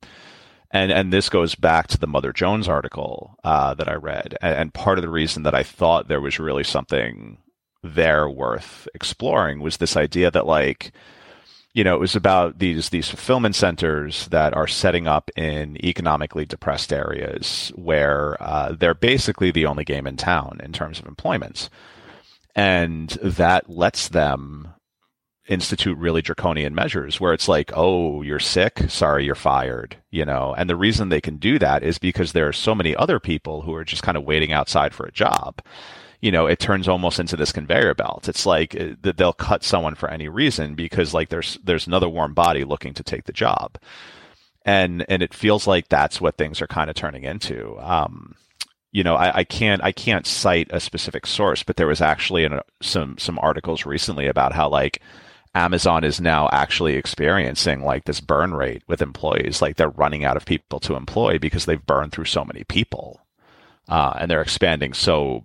[0.70, 4.54] and and this goes back to the Mother Jones article uh, that I read, and,
[4.54, 7.38] and part of the reason that I thought there was really something
[7.82, 10.92] there worth exploring was this idea that like
[11.74, 16.44] you know, it was about these these fulfillment centers that are setting up in economically
[16.44, 21.68] depressed areas where uh, they're basically the only game in town in terms of employment,
[22.56, 24.74] and that lets them
[25.48, 30.54] institute really draconian measures where it's like, oh, you're sick, sorry, you're fired, you know.
[30.56, 33.62] And the reason they can do that is because there are so many other people
[33.62, 35.62] who are just kind of waiting outside for a job
[36.20, 38.28] you know, it turns almost into this conveyor belt.
[38.28, 42.34] It's like uh, they'll cut someone for any reason because like there's there's another warm
[42.34, 43.78] body looking to take the job,
[44.64, 47.78] and and it feels like that's what things are kind of turning into.
[47.78, 48.34] Um,
[48.90, 52.44] you know, I, I, can't I can't cite a specific source, but there was actually
[52.44, 55.00] an, some some articles recently about how like
[55.54, 60.36] Amazon is now actually experiencing like this burn rate with employees, like they're running out
[60.36, 63.26] of people to employ because they've burned through so many people,
[63.88, 65.44] uh, and they're expanding so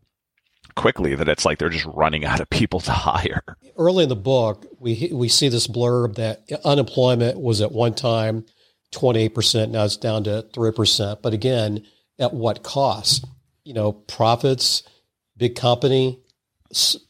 [0.76, 3.44] quickly that it's like they're just running out of people to hire.
[3.78, 8.46] Early in the book, we we see this blurb that unemployment was at one time
[8.94, 11.22] 28%, now it's down to 3%.
[11.22, 11.86] But again,
[12.20, 13.26] at what cost?
[13.66, 14.84] You know, profits,
[15.36, 16.20] big company,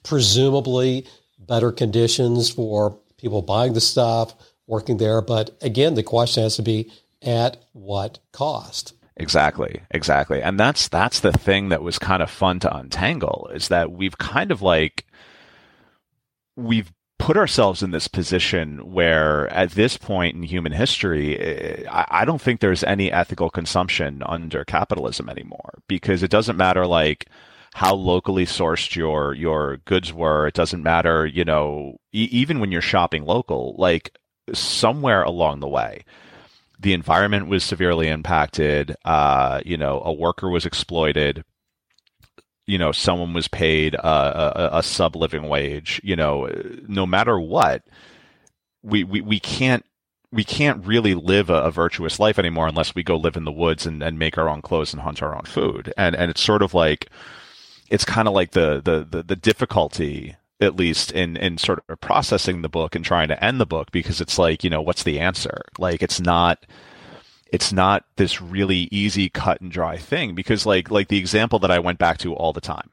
[0.04, 1.08] presumably
[1.48, 4.34] better conditions for people buying the stuff,
[4.68, 5.22] working there.
[5.22, 8.94] But again, the question has to be at what cost?
[9.18, 10.42] Exactly, exactly.
[10.42, 14.18] And that's that's the thing that was kind of fun to untangle is that we've
[14.18, 15.06] kind of like
[16.56, 22.26] we've put ourselves in this position where at this point in human history eh, I,
[22.26, 27.28] don't think there's any ethical consumption under capitalism anymore because it doesn't matter like
[27.74, 32.72] how locally sourced your your goods were it doesn't matter you know e- even when
[32.72, 34.18] you're shopping local like
[34.54, 36.04] somewhere along the way
[36.84, 38.96] the environment was severely impacted.
[39.06, 41.44] Uh, you know, a worker was exploited.
[42.68, 44.06] You know, someone was paid a,
[44.76, 46.00] a, a sub living wage.
[46.04, 46.50] You know,
[46.88, 47.84] no matter what,
[48.84, 49.86] we, we, we can't
[50.32, 53.52] we can't really live a, a, virtuous life anymore unless we go live in the
[53.52, 55.94] woods and, and make our own clothes and hunt our own food.
[55.96, 57.10] And and it's sort of like
[57.94, 62.02] it's kind of like the, the the the difficulty at least in in sort of
[62.02, 65.04] processing the book and trying to end the book because it's like you know what's
[65.04, 65.62] the answer?
[65.78, 66.66] Like it's not
[67.52, 71.70] it's not this really easy cut and dry thing because like like the example that
[71.70, 72.90] I went back to all the time.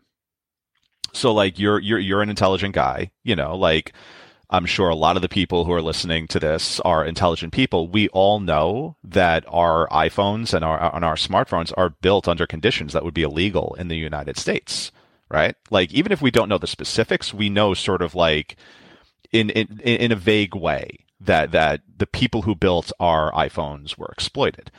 [1.14, 3.94] So like you're you're you're an intelligent guy you know like
[4.50, 7.88] I'm sure a lot of the people who are listening to this are intelligent people.
[7.88, 12.92] We all know that our iPhones and our and our smartphones are built under conditions
[12.92, 14.90] that would be illegal in the United States
[15.30, 15.54] right?
[15.70, 18.56] Like even if we don't know the specifics, we know sort of like
[19.32, 24.10] in in in a vague way that that the people who built our iPhones were
[24.12, 24.70] exploited.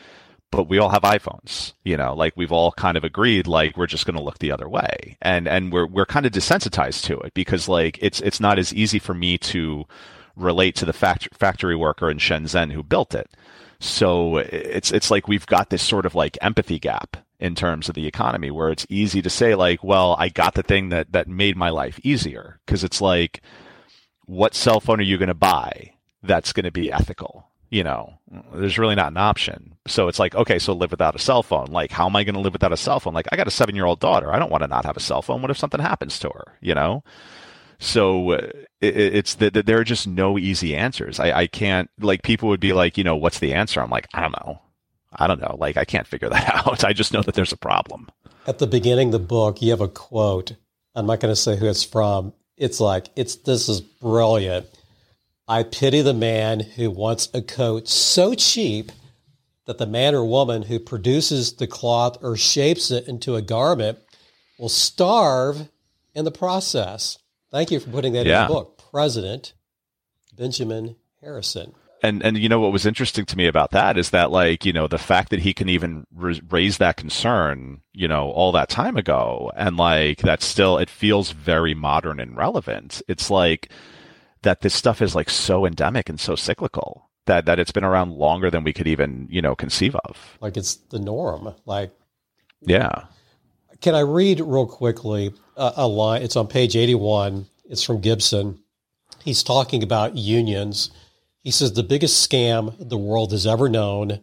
[0.51, 3.87] But we all have iPhones, you know, like we've all kind of agreed like we're
[3.87, 5.17] just going to look the other way.
[5.21, 8.73] And and we're we're kind of desensitized to it because like it's it's not as
[8.73, 9.85] easy for me to
[10.35, 13.29] relate to the fact, factory worker in Shenzhen who built it.
[13.79, 17.95] So it's it's like we've got this sort of like empathy gap in terms of
[17.95, 21.27] the economy where it's easy to say like, well, I got the thing that that
[21.27, 23.41] made my life easier because it's like
[24.25, 27.50] what cell phone are you going to buy that's going to be ethical?
[27.71, 28.19] You know,
[28.53, 29.75] there's really not an option.
[29.87, 31.67] So it's like, okay, so live without a cell phone.
[31.67, 33.13] Like, how am I going to live without a cell phone?
[33.13, 34.31] Like, I got a seven year old daughter.
[34.31, 35.41] I don't want to not have a cell phone.
[35.41, 36.57] What if something happens to her?
[36.59, 37.03] You know?
[37.79, 38.47] So uh,
[38.79, 41.19] it, it's that there are just no easy answers.
[41.19, 43.81] I, I can't, like, people would be like, you know, what's the answer?
[43.81, 44.61] I'm like, I don't know.
[45.13, 45.55] I don't know.
[45.57, 46.83] Like, I can't figure that out.
[46.83, 48.09] I just know that there's a problem.
[48.45, 50.53] At the beginning of the book, you have a quote.
[50.93, 52.33] I'm not going to say who it's from.
[52.55, 54.67] It's like, it's, this is brilliant.
[55.51, 58.89] I pity the man who wants a coat so cheap
[59.65, 63.99] that the man or woman who produces the cloth or shapes it into a garment
[64.57, 65.67] will starve
[66.15, 67.17] in the process.
[67.51, 68.43] Thank you for putting that yeah.
[68.43, 68.81] in the book.
[68.91, 69.51] President
[70.37, 74.31] Benjamin Harrison and and you know what was interesting to me about that is that
[74.31, 78.51] like you know the fact that he can even raise that concern you know all
[78.51, 83.69] that time ago and like that still it feels very modern and relevant it's like
[84.43, 88.13] that this stuff is like so endemic and so cyclical that that it's been around
[88.13, 90.37] longer than we could even you know conceive of.
[90.41, 91.53] Like it's the norm.
[91.65, 91.91] Like
[92.61, 93.05] yeah.
[93.81, 96.21] can i read real quickly a, a line?
[96.21, 98.59] It's on page 81 it's from gibson.
[99.23, 100.91] He's talking about unions.
[101.41, 104.19] He says the biggest scam the world has ever known.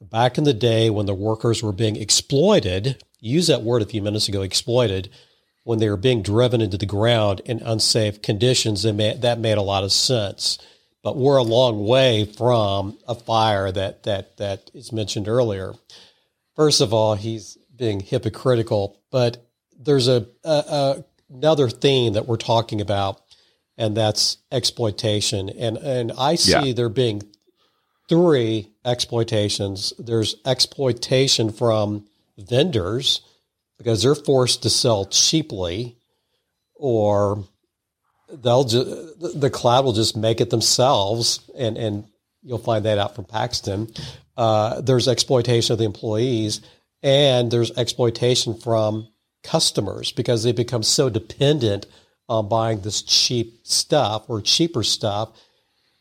[0.00, 4.02] Back in the day when the workers were being exploited, use that word a few
[4.02, 5.08] minutes ago, exploited,
[5.64, 9.84] when they were being driven into the ground in unsafe conditions, that made a lot
[9.84, 10.58] of sense.
[11.02, 15.74] But we're a long way from a fire that that that is mentioned earlier.
[16.54, 22.36] First of all, he's being hypocritical, but there's a, a, a another theme that we're
[22.36, 23.20] talking about
[23.78, 25.48] and that's exploitation.
[25.48, 26.72] And and I see yeah.
[26.72, 27.22] there being
[28.08, 29.92] three exploitations.
[29.98, 32.06] There's exploitation from
[32.38, 33.22] vendors
[33.82, 35.96] because they're forced to sell cheaply,
[36.74, 37.44] or
[38.32, 42.04] they'll just the cloud will just make it themselves, and and
[42.42, 43.92] you'll find that out from Paxton.
[44.36, 46.60] Uh, there's exploitation of the employees,
[47.02, 49.08] and there's exploitation from
[49.42, 51.86] customers because they become so dependent
[52.28, 55.30] on buying this cheap stuff or cheaper stuff.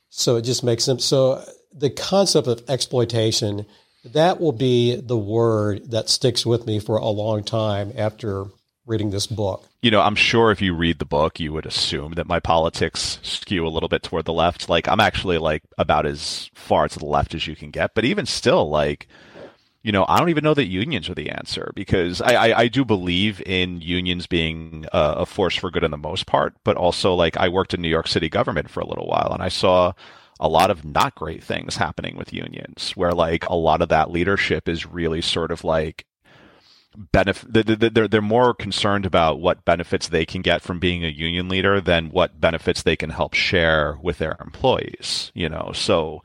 [0.10, 3.66] So it just makes them so the concept of exploitation
[4.04, 8.46] that will be the word that sticks with me for a long time after
[8.86, 9.68] reading this book.
[9.82, 13.20] You know, I'm sure if you read the book, you would assume that my politics
[13.22, 14.70] skew a little bit toward the left.
[14.70, 17.94] Like, I'm actually like about as far to the left as you can get.
[17.94, 19.08] But even still, like,
[19.84, 22.68] you know, I don't even know that unions are the answer because I, I, I
[22.68, 26.56] do believe in unions being a, a force for good in the most part.
[26.64, 29.42] But also, like, I worked in New York City government for a little while and
[29.42, 29.94] I saw
[30.42, 34.12] a lot of not great things happening with unions where like a lot of that
[34.12, 36.06] leadership is really sort of like
[37.14, 41.48] benefit they're they're more concerned about what benefits they can get from being a union
[41.48, 45.72] leader than what benefits they can help share with their employees you know?
[45.74, 46.22] So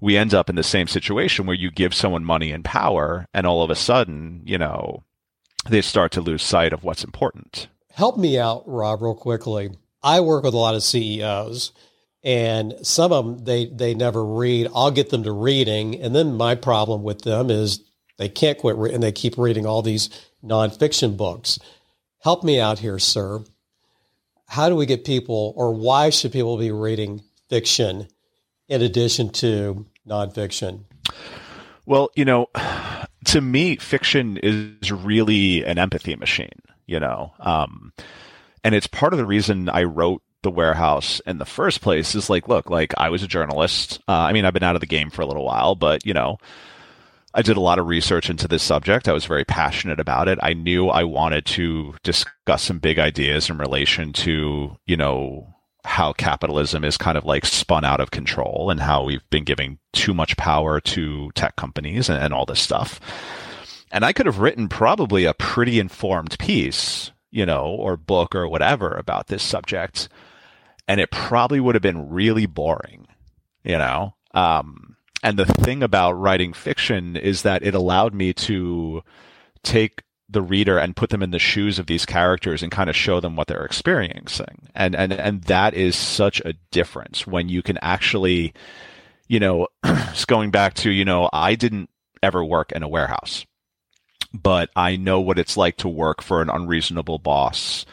[0.00, 3.46] we end up in the same situation where you give someone money and power and
[3.46, 5.04] all of a sudden you know
[5.68, 7.68] they start to lose sight of what's important.
[7.92, 9.70] Help me out rob real quickly.
[10.02, 11.72] I work with a lot of ceos
[12.22, 14.68] and some of them they they never read.
[14.74, 17.80] I'll get them to reading, and then my problem with them is
[18.16, 20.10] they can't quit re- and they keep reading all these
[20.44, 21.58] nonfiction books.
[22.20, 23.44] Help me out here, sir.
[24.46, 28.08] How do we get people, or why should people be reading fiction
[28.68, 30.84] in addition to nonfiction?
[31.86, 32.46] Well, you know,
[33.26, 36.60] to me, fiction is really an empathy machine.
[36.86, 37.92] You know, um,
[38.64, 42.30] and it's part of the reason I wrote the warehouse in the first place is
[42.30, 44.00] like, look, like I was a journalist.
[44.08, 46.14] Uh, I mean, I've been out of the game for a little while, but you
[46.14, 46.38] know,
[47.34, 49.08] I did a lot of research into this subject.
[49.08, 50.38] I was very passionate about it.
[50.42, 56.12] I knew I wanted to discuss some big ideas in relation to, you know, how
[56.12, 60.12] capitalism is kind of like spun out of control and how we've been giving too
[60.12, 62.98] much power to tech companies and, and all this stuff.
[63.90, 68.48] And I could have written probably a pretty informed piece, you know, or book or
[68.48, 70.08] whatever about this subject
[70.88, 73.06] and it probably would have been really boring,
[73.62, 74.14] you know?
[74.32, 79.02] Um, and the thing about writing fiction is that it allowed me to
[79.62, 82.96] take the reader and put them in the shoes of these characters and kind of
[82.96, 84.68] show them what they're experiencing.
[84.74, 88.54] And, and, and that is such a difference when you can actually,
[89.26, 89.68] you know,
[90.26, 91.90] going back to, you know, I didn't
[92.22, 93.46] ever work in a warehouse,
[94.32, 97.84] but I know what it's like to work for an unreasonable boss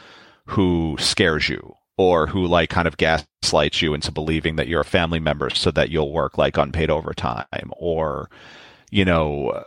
[0.47, 4.86] who scares you or who like kind of gaslights you into believing that you're a
[4.86, 8.29] family member so that you'll work like unpaid overtime or
[8.91, 9.63] you know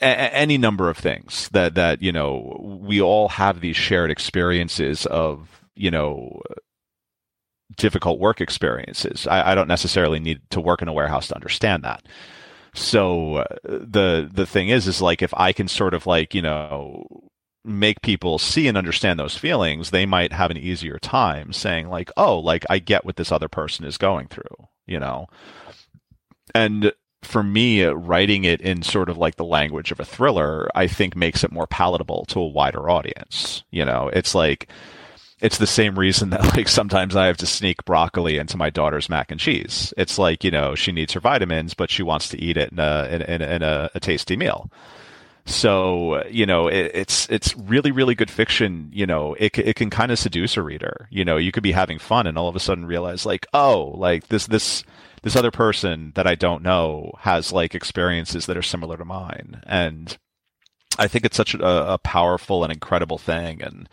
[0.00, 5.06] a- any number of things that that you know we all have these shared experiences
[5.06, 6.40] of you know
[7.76, 9.26] difficult work experiences.
[9.26, 12.04] I, I don't necessarily need to work in a warehouse to understand that.
[12.74, 16.42] So uh, the the thing is is like if i can sort of like you
[16.42, 17.06] know
[17.68, 22.10] make people see and understand those feelings, they might have an easier time saying like,
[22.16, 25.28] "Oh, like I get what this other person is going through," you know.
[26.54, 30.86] And for me, writing it in sort of like the language of a thriller, I
[30.86, 33.64] think makes it more palatable to a wider audience.
[33.70, 34.68] You know, it's like
[35.40, 39.08] it's the same reason that like sometimes I have to sneak broccoli into my daughter's
[39.08, 39.92] mac and cheese.
[39.96, 42.78] It's like you know she needs her vitamins, but she wants to eat it in
[42.78, 44.70] a in, in, in a, a tasty meal.
[45.48, 48.90] So uh, you know, it, it's it's really really good fiction.
[48.92, 51.08] You know, it it can kind of seduce a reader.
[51.10, 53.94] You know, you could be having fun and all of a sudden realize like, oh,
[53.96, 54.84] like this this
[55.22, 59.62] this other person that I don't know has like experiences that are similar to mine,
[59.66, 60.18] and
[60.98, 63.62] I think it's such a, a powerful and incredible thing.
[63.62, 63.88] And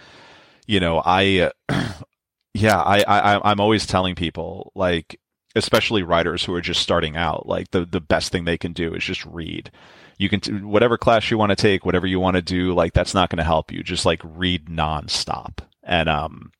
[0.67, 1.93] you know, I uh,
[2.53, 5.21] yeah, I, I I'm always telling people like
[5.55, 8.93] especially writers who are just starting out like the the best thing they can do
[8.93, 9.71] is just read
[10.17, 12.93] you can t- whatever class you want to take, whatever you want to do, like
[12.93, 13.83] that's not going to help you.
[13.83, 15.59] Just like read nonstop.
[15.83, 16.51] And um,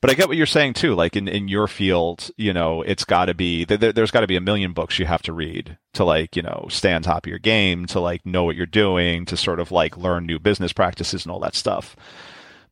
[0.00, 0.94] but I get what you're saying too.
[0.94, 4.26] Like in in your field, you know, it's got to be there, there's got to
[4.26, 7.26] be a million books you have to read to like you know stay on top
[7.26, 10.38] of your game, to like know what you're doing, to sort of like learn new
[10.38, 11.96] business practices and all that stuff.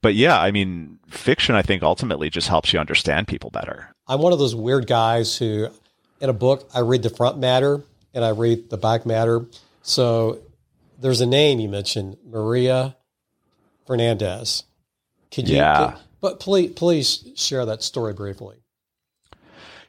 [0.02, 3.92] But yeah, I mean, fiction I think ultimately just helps you understand people better.
[4.06, 5.68] I'm one of those weird guys who,
[6.20, 7.82] in a book, I read the front matter
[8.14, 9.46] and I read the back matter
[9.86, 10.40] so
[10.98, 12.96] there's a name you mentioned, Maria
[13.86, 14.64] Fernandez.
[15.30, 15.56] Could you?
[15.56, 15.92] Yeah.
[15.92, 18.56] Could, but please, please share that story briefly.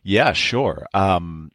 [0.03, 0.85] Yeah, sure.
[0.93, 1.51] Um,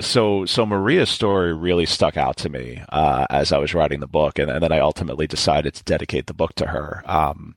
[0.00, 4.08] so so Maria's story really stuck out to me uh, as I was writing the
[4.08, 7.04] book, and, and, then I ultimately decided to dedicate the book to her.
[7.06, 7.54] Um,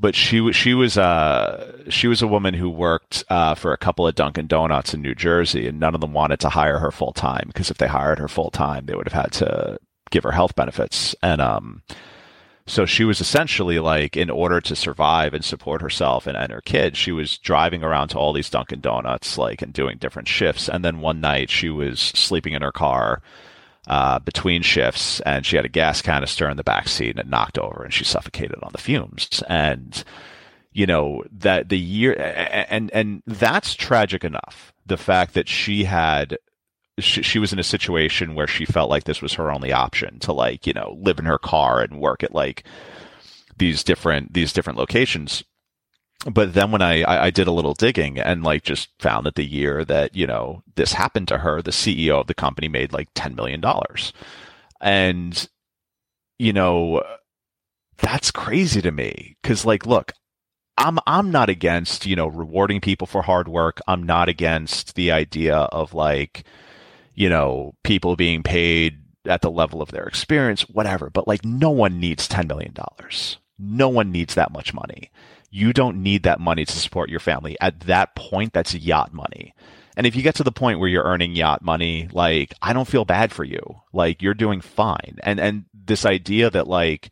[0.00, 4.06] but she she was uh, she was a woman who worked uh, for a couple
[4.06, 7.12] of Dunkin' Donuts in New Jersey, and none of them wanted to hire her full
[7.12, 9.78] time because if they hired her full time, they would have had to
[10.10, 11.82] give her health benefits, and um,
[12.66, 16.60] so she was essentially like, in order to survive and support herself and, and her
[16.60, 20.68] kids, she was driving around to all these Dunkin' Donuts, like, and doing different shifts.
[20.68, 23.22] And then one night she was sleeping in her car
[23.86, 27.26] uh, between shifts, and she had a gas canister in the back seat, and it
[27.26, 29.42] knocked over, and she suffocated on the fumes.
[29.48, 30.02] And
[30.72, 32.14] you know that the year,
[32.68, 34.72] and and that's tragic enough.
[34.86, 36.38] The fact that she had
[36.98, 40.18] she, she, was in a situation where she felt like this was her only option
[40.20, 42.64] to like you know live in her car and work at like
[43.56, 45.42] these different these different locations
[46.26, 49.36] but then when I, I, I did a little digging and like just found that
[49.36, 52.92] the year that you know this happened to her the ceo of the company made
[52.92, 54.12] like 10 million dollars
[54.80, 55.48] and
[56.38, 57.02] you know
[57.98, 60.12] that's crazy to me because like look
[60.78, 63.80] I'm I'm not against, you know, rewarding people for hard work.
[63.86, 66.44] I'm not against the idea of like
[67.20, 71.10] you know, people being paid at the level of their experience, whatever.
[71.10, 72.74] But like, no one needs $10 million.
[73.58, 75.10] No one needs that much money.
[75.50, 77.56] You don't need that money to support your family.
[77.60, 79.54] At that point, that's yacht money.
[79.96, 82.88] And if you get to the point where you're earning yacht money, like, I don't
[82.88, 83.60] feel bad for you.
[83.92, 85.18] Like, you're doing fine.
[85.22, 87.10] And, and this idea that like,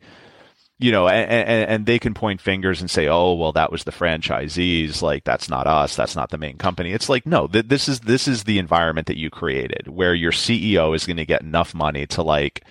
[0.79, 3.83] you know, and, and, and, they can point fingers and say, "Oh, well, that was
[3.83, 5.01] the franchisees.
[5.01, 5.93] Like, that's not us.
[5.97, 9.07] That's not the main company." It's like, no, th- this is this is the environment
[9.07, 12.63] that you created, where your CEO is going to get enough money to like,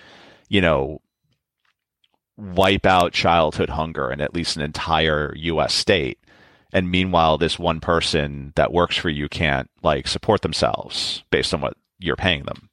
[0.48, 1.02] you know,
[2.38, 5.74] wipe out childhood hunger in at least an entire U.S.
[5.74, 6.18] state.
[6.72, 11.60] And meanwhile, this one person that works for you can't like support themselves based on
[11.60, 12.68] what you're paying them,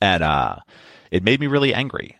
[0.00, 0.56] and uh,
[1.10, 2.16] it made me really angry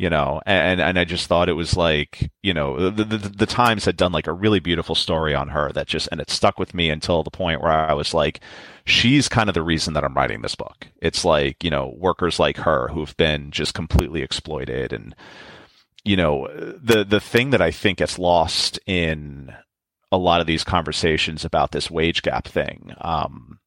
[0.00, 3.44] you know and and i just thought it was like you know the, the, the
[3.44, 6.58] times had done like a really beautiful story on her that just and it stuck
[6.58, 8.40] with me until the point where i was like
[8.86, 12.38] she's kind of the reason that i'm writing this book it's like you know workers
[12.38, 15.14] like her who've been just completely exploited and
[16.04, 16.46] you know
[16.82, 19.54] the the thing that i think gets lost in
[20.12, 23.60] a lot of these conversations about this wage gap thing um,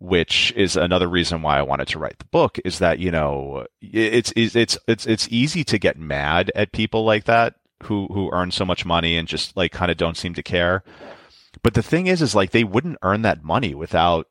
[0.00, 3.66] which is another reason why I wanted to write the book is that you know
[3.82, 4.56] it's it's
[4.86, 7.54] it's it's easy to get mad at people like that
[7.84, 10.82] who who earn so much money and just like kind of don't seem to care.
[11.62, 14.26] But the thing is is like they wouldn't earn that money without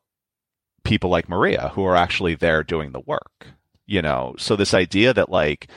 [0.82, 3.46] people like Maria who are actually there doing the work.
[3.86, 5.68] You know, so this idea that like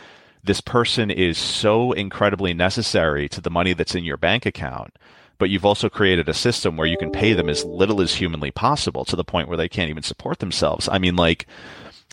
[0.43, 4.93] this person is so incredibly necessary to the money that's in your bank account
[5.37, 8.51] but you've also created a system where you can pay them as little as humanly
[8.51, 10.87] possible to the point where they can't even support themselves.
[10.89, 11.47] I mean, like,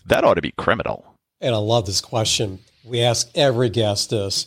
[0.07, 1.15] that ought to be criminal.
[1.41, 2.59] And I love this question.
[2.85, 4.47] We ask every guest this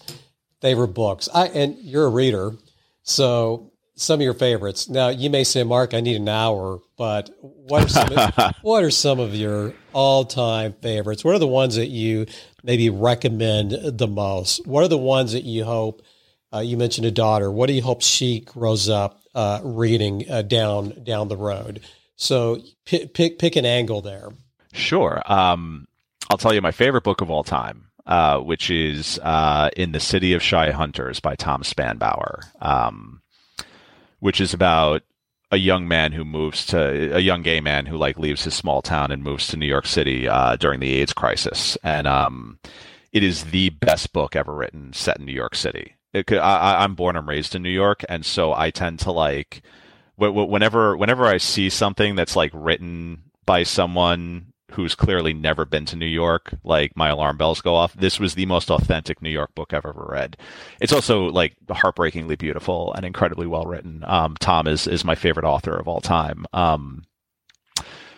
[0.62, 1.30] favorite books.
[1.34, 2.56] I and you're a reader,
[3.04, 4.90] so some of your favorites.
[4.90, 8.84] Now you may say, Mark, I need an hour, but what are some of, what
[8.84, 11.24] are some of your all time favorites?
[11.24, 12.26] What are the ones that you
[12.64, 14.66] maybe recommend the most?
[14.68, 16.02] What are the ones that you hope
[16.54, 17.52] uh, you mentioned a daughter.
[17.52, 21.82] What do you hope she grows up uh, reading uh, down down the road?
[22.16, 24.30] So pick pick, pick an angle there.
[24.72, 25.22] Sure.
[25.26, 25.88] Um,
[26.30, 30.00] I'll tell you my favorite book of all time, uh, which is uh, "In the
[30.00, 33.22] City of Shy Hunters" by Tom Spanbauer, um,
[34.20, 35.02] which is about
[35.54, 38.82] a young man who moves to a young gay man who like leaves his small
[38.82, 42.58] town and moves to New York City uh, during the AIDS crisis, and um,
[43.12, 45.96] it is the best book ever written set in New York City.
[46.12, 49.12] It could, I, I'm born and raised in New York, and so I tend to
[49.12, 49.62] like
[50.18, 55.96] whenever whenever I see something that's like written by someone who's clearly never been to
[55.96, 57.94] New York, like my alarm bells go off.
[57.94, 60.38] This was the most authentic New York book I've ever read.
[60.82, 64.04] It's also like heartbreakingly beautiful and incredibly well written.
[64.06, 66.46] Um, Tom is is my favorite author of all time.
[66.54, 67.04] Um,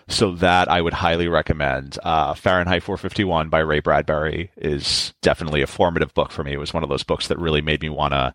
[0.07, 1.97] so that I would highly recommend.
[2.03, 6.53] Uh, Fahrenheit 451 by Ray Bradbury is definitely a formative book for me.
[6.53, 8.33] It was one of those books that really made me want to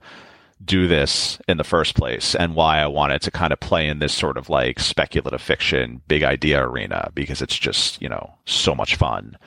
[0.65, 3.99] do this in the first place and why I wanted to kind of play in
[3.99, 8.75] this sort of like speculative fiction, big idea arena because it's just, you know, so
[8.75, 9.39] much fun.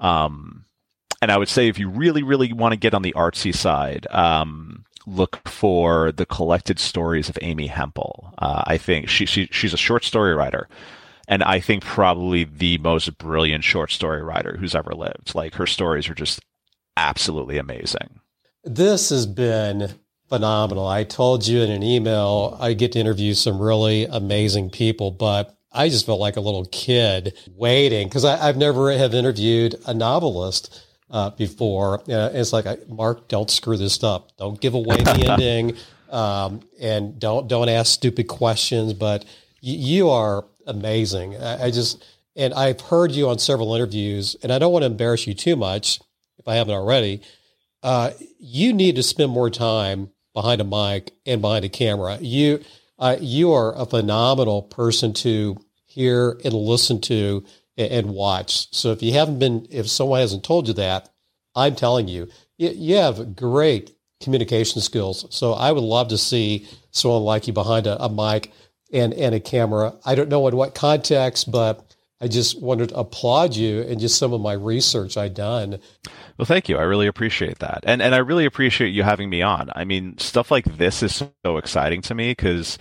[0.00, 0.64] Um,
[1.20, 4.06] and I would say if you really, really want to get on the artsy side,
[4.10, 8.32] um, look for the collected stories of Amy Hempel.
[8.38, 10.68] Uh, I think she, she, she's a short story writer
[11.26, 15.34] and I think probably the most brilliant short story writer who's ever lived.
[15.34, 16.40] Like her stories are just
[16.96, 18.20] absolutely amazing.
[18.62, 19.94] This has been
[20.28, 20.86] phenomenal.
[20.86, 25.56] I told you in an email I get to interview some really amazing people, but
[25.72, 30.86] I just felt like a little kid waiting because I've never have interviewed a novelist
[31.10, 32.00] uh, before.
[32.10, 34.36] Uh, it's like, Mark, don't screw this up.
[34.36, 35.76] Don't give away the ending,
[36.10, 38.92] um, and don't don't ask stupid questions.
[38.94, 39.28] But y-
[39.62, 41.36] you are amazing.
[41.36, 42.04] I, I just
[42.36, 45.56] and I've heard you on several interviews, and I don't want to embarrass you too
[45.56, 46.00] much
[46.38, 47.20] if I haven't already.
[47.82, 52.18] Uh, you need to spend more time behind a mic and behind a camera.
[52.20, 52.62] You
[52.98, 55.56] uh, you are a phenomenal person to
[55.86, 57.44] hear and listen to
[57.76, 58.72] and, and, watch.
[58.72, 61.08] So if you haven't been, if someone hasn't told you that,
[61.56, 65.26] I'm telling you, you, you have great communication skills.
[65.30, 68.52] So I would love to see someone like you behind a, a mic
[68.92, 69.94] and and a camera.
[70.04, 74.18] I don't know in what context, but I just wanted to applaud you and just
[74.18, 75.78] some of my research I'd done.
[76.38, 76.78] Well, thank you.
[76.78, 77.80] I really appreciate that.
[77.84, 79.70] And and I really appreciate you having me on.
[79.74, 82.78] I mean, stuff like this is so exciting to me because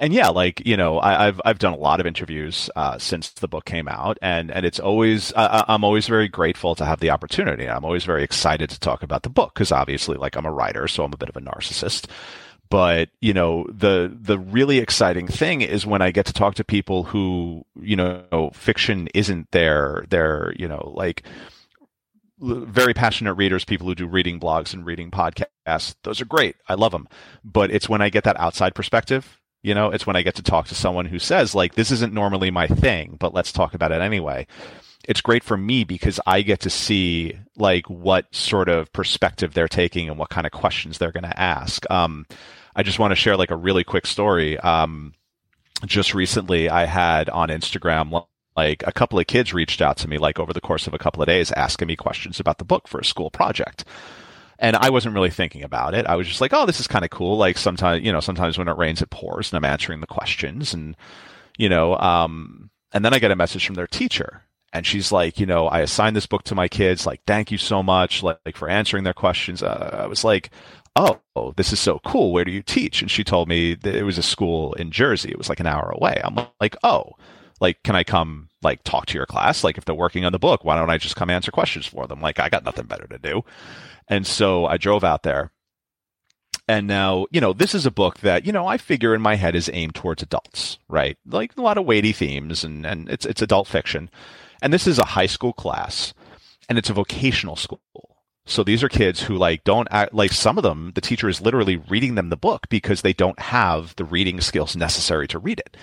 [0.00, 3.28] and yeah, like you know, I, have I've done a lot of interviews uh, since
[3.30, 7.00] the book came out, and and it's always I, I'm always very grateful to have
[7.00, 7.68] the opportunity.
[7.68, 10.88] I'm always very excited to talk about the book because obviously, like I'm a writer,
[10.88, 12.06] so I'm a bit of a narcissist
[12.70, 16.64] but you know the the really exciting thing is when I get to talk to
[16.64, 21.24] people who you know fiction isn't their their you know like
[22.40, 25.94] very passionate readers, people who do reading blogs and reading podcasts.
[26.04, 26.56] Those are great.
[26.68, 27.06] I love them.
[27.44, 30.42] But it's when I get that outside perspective, you know, it's when I get to
[30.42, 33.92] talk to someone who says like this isn't normally my thing, but let's talk about
[33.92, 34.46] it anyway.
[35.06, 39.68] It's great for me because I get to see like what sort of perspective they're
[39.68, 41.90] taking and what kind of questions they're going to ask.
[41.90, 42.26] Um,
[42.74, 44.58] I just want to share like a really quick story.
[44.58, 45.14] Um,
[45.86, 48.24] just recently, I had on Instagram
[48.56, 50.98] like a couple of kids reached out to me like over the course of a
[50.98, 53.84] couple of days asking me questions about the book for a school project.
[54.58, 56.06] And I wasn't really thinking about it.
[56.06, 57.38] I was just like, oh, this is kind of cool.
[57.38, 60.74] Like sometimes, you know, sometimes when it rains, it pours and I'm answering the questions
[60.74, 60.96] and,
[61.56, 64.42] you know, um, and then I get a message from their teacher
[64.72, 67.06] and she's like, you know, I assigned this book to my kids.
[67.06, 69.62] Like, thank you so much, like, like for answering their questions.
[69.62, 70.50] Uh, I was like,
[70.96, 72.32] Oh, oh, this is so cool.
[72.32, 73.00] Where do you teach?
[73.00, 75.30] And she told me that it was a school in Jersey.
[75.30, 76.20] It was like an hour away.
[76.22, 77.12] I'm like, oh,
[77.60, 79.62] like, can I come like talk to your class?
[79.62, 82.06] Like, if they're working on the book, why don't I just come answer questions for
[82.06, 82.20] them?
[82.20, 83.42] Like, I got nothing better to do.
[84.08, 85.52] And so I drove out there.
[86.66, 89.34] And now, you know, this is a book that, you know, I figure in my
[89.34, 91.18] head is aimed towards adults, right?
[91.26, 94.08] Like a lot of weighty themes and, and it's, it's adult fiction.
[94.62, 96.14] And this is a high school class
[96.68, 97.80] and it's a vocational school.
[98.46, 101.40] So these are kids who like don't act like some of them, the teacher is
[101.40, 105.60] literally reading them the book because they don't have the reading skills necessary to read
[105.60, 105.76] it.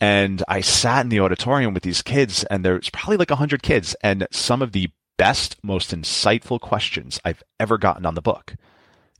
[0.00, 3.62] And I sat in the auditorium with these kids and there's probably like a hundred
[3.62, 8.54] kids and some of the best, most insightful questions I've ever gotten on the book,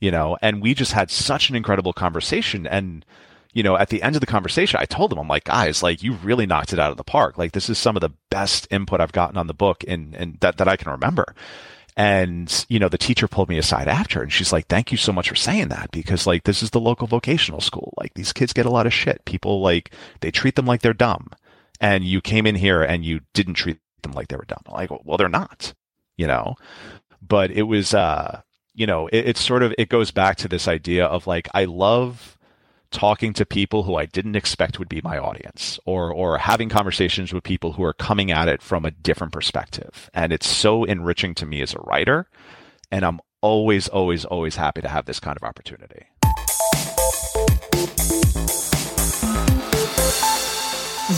[0.00, 2.66] you know, and we just had such an incredible conversation.
[2.66, 3.06] And,
[3.54, 6.02] you know, at the end of the conversation, I told them, I'm like, guys, like
[6.02, 7.38] you really knocked it out of the park.
[7.38, 10.36] Like this is some of the best input I've gotten on the book in, in
[10.40, 11.34] that, that I can remember.
[11.96, 15.12] And, you know, the teacher pulled me aside after and she's like, thank you so
[15.12, 17.94] much for saying that because like this is the local vocational school.
[17.96, 19.24] Like these kids get a lot of shit.
[19.24, 19.90] People like,
[20.20, 21.30] they treat them like they're dumb.
[21.80, 24.62] And you came in here and you didn't treat them like they were dumb.
[24.70, 25.72] Like, well, they're not,
[26.18, 26.56] you know,
[27.26, 28.42] but it was, uh,
[28.74, 31.64] you know, it, it's sort of, it goes back to this idea of like, I
[31.64, 32.35] love
[32.96, 37.30] talking to people who I didn't expect would be my audience or or having conversations
[37.30, 40.08] with people who are coming at it from a different perspective.
[40.14, 42.26] And it's so enriching to me as a writer
[42.90, 46.06] and I'm always always always happy to have this kind of opportunity.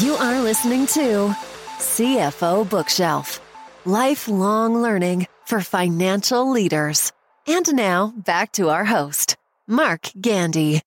[0.02, 1.32] You are listening to
[1.78, 3.40] CFO Bookshelf.
[3.84, 7.12] Lifelong learning for financial leaders.
[7.46, 9.36] And now back to our host,
[9.68, 10.82] Mark Gandy.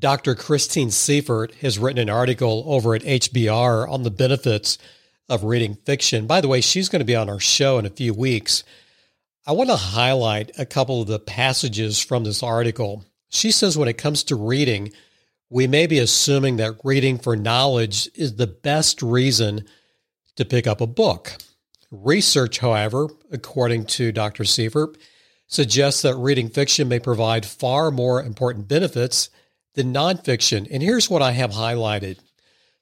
[0.00, 0.34] Dr.
[0.34, 4.78] Christine Seifert has written an article over at HBR on the benefits
[5.28, 6.26] of reading fiction.
[6.26, 8.64] By the way, she's going to be on our show in a few weeks.
[9.46, 13.04] I want to highlight a couple of the passages from this article.
[13.28, 14.90] She says when it comes to reading,
[15.50, 19.66] we may be assuming that reading for knowledge is the best reason
[20.36, 21.32] to pick up a book.
[21.90, 24.44] Research, however, according to Dr.
[24.44, 24.96] Seifert,
[25.46, 29.28] suggests that reading fiction may provide far more important benefits
[29.74, 30.66] than nonfiction.
[30.70, 32.18] And here's what I have highlighted.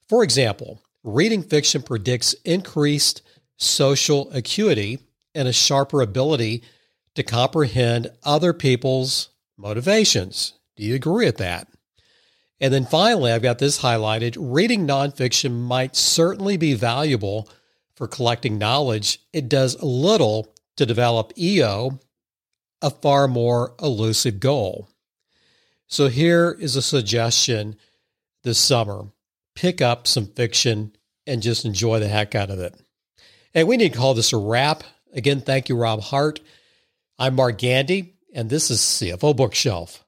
[0.09, 3.23] For example, reading fiction predicts increased
[3.57, 5.01] social acuity
[5.35, 6.63] and a sharper ability
[7.15, 10.55] to comprehend other people's motivations.
[10.77, 11.69] Do you agree with that?
[12.61, 14.37] And then finally, I've got this highlighted.
[14.39, 17.49] Reading nonfiction might certainly be valuable
[17.95, 19.21] for collecting knowledge.
[19.33, 22.01] It does little to develop EO,
[22.81, 24.89] a far more elusive goal.
[25.89, 27.77] So here is a suggestion
[28.45, 29.09] this summer
[29.55, 30.93] pick up some fiction
[31.27, 32.75] and just enjoy the heck out of it.
[33.55, 34.85] And we need to call this a wrap.
[35.13, 36.41] Again, thank you, Rob Hart.
[37.19, 40.05] I'm Mark Gandy, and this is CFO Bookshelf.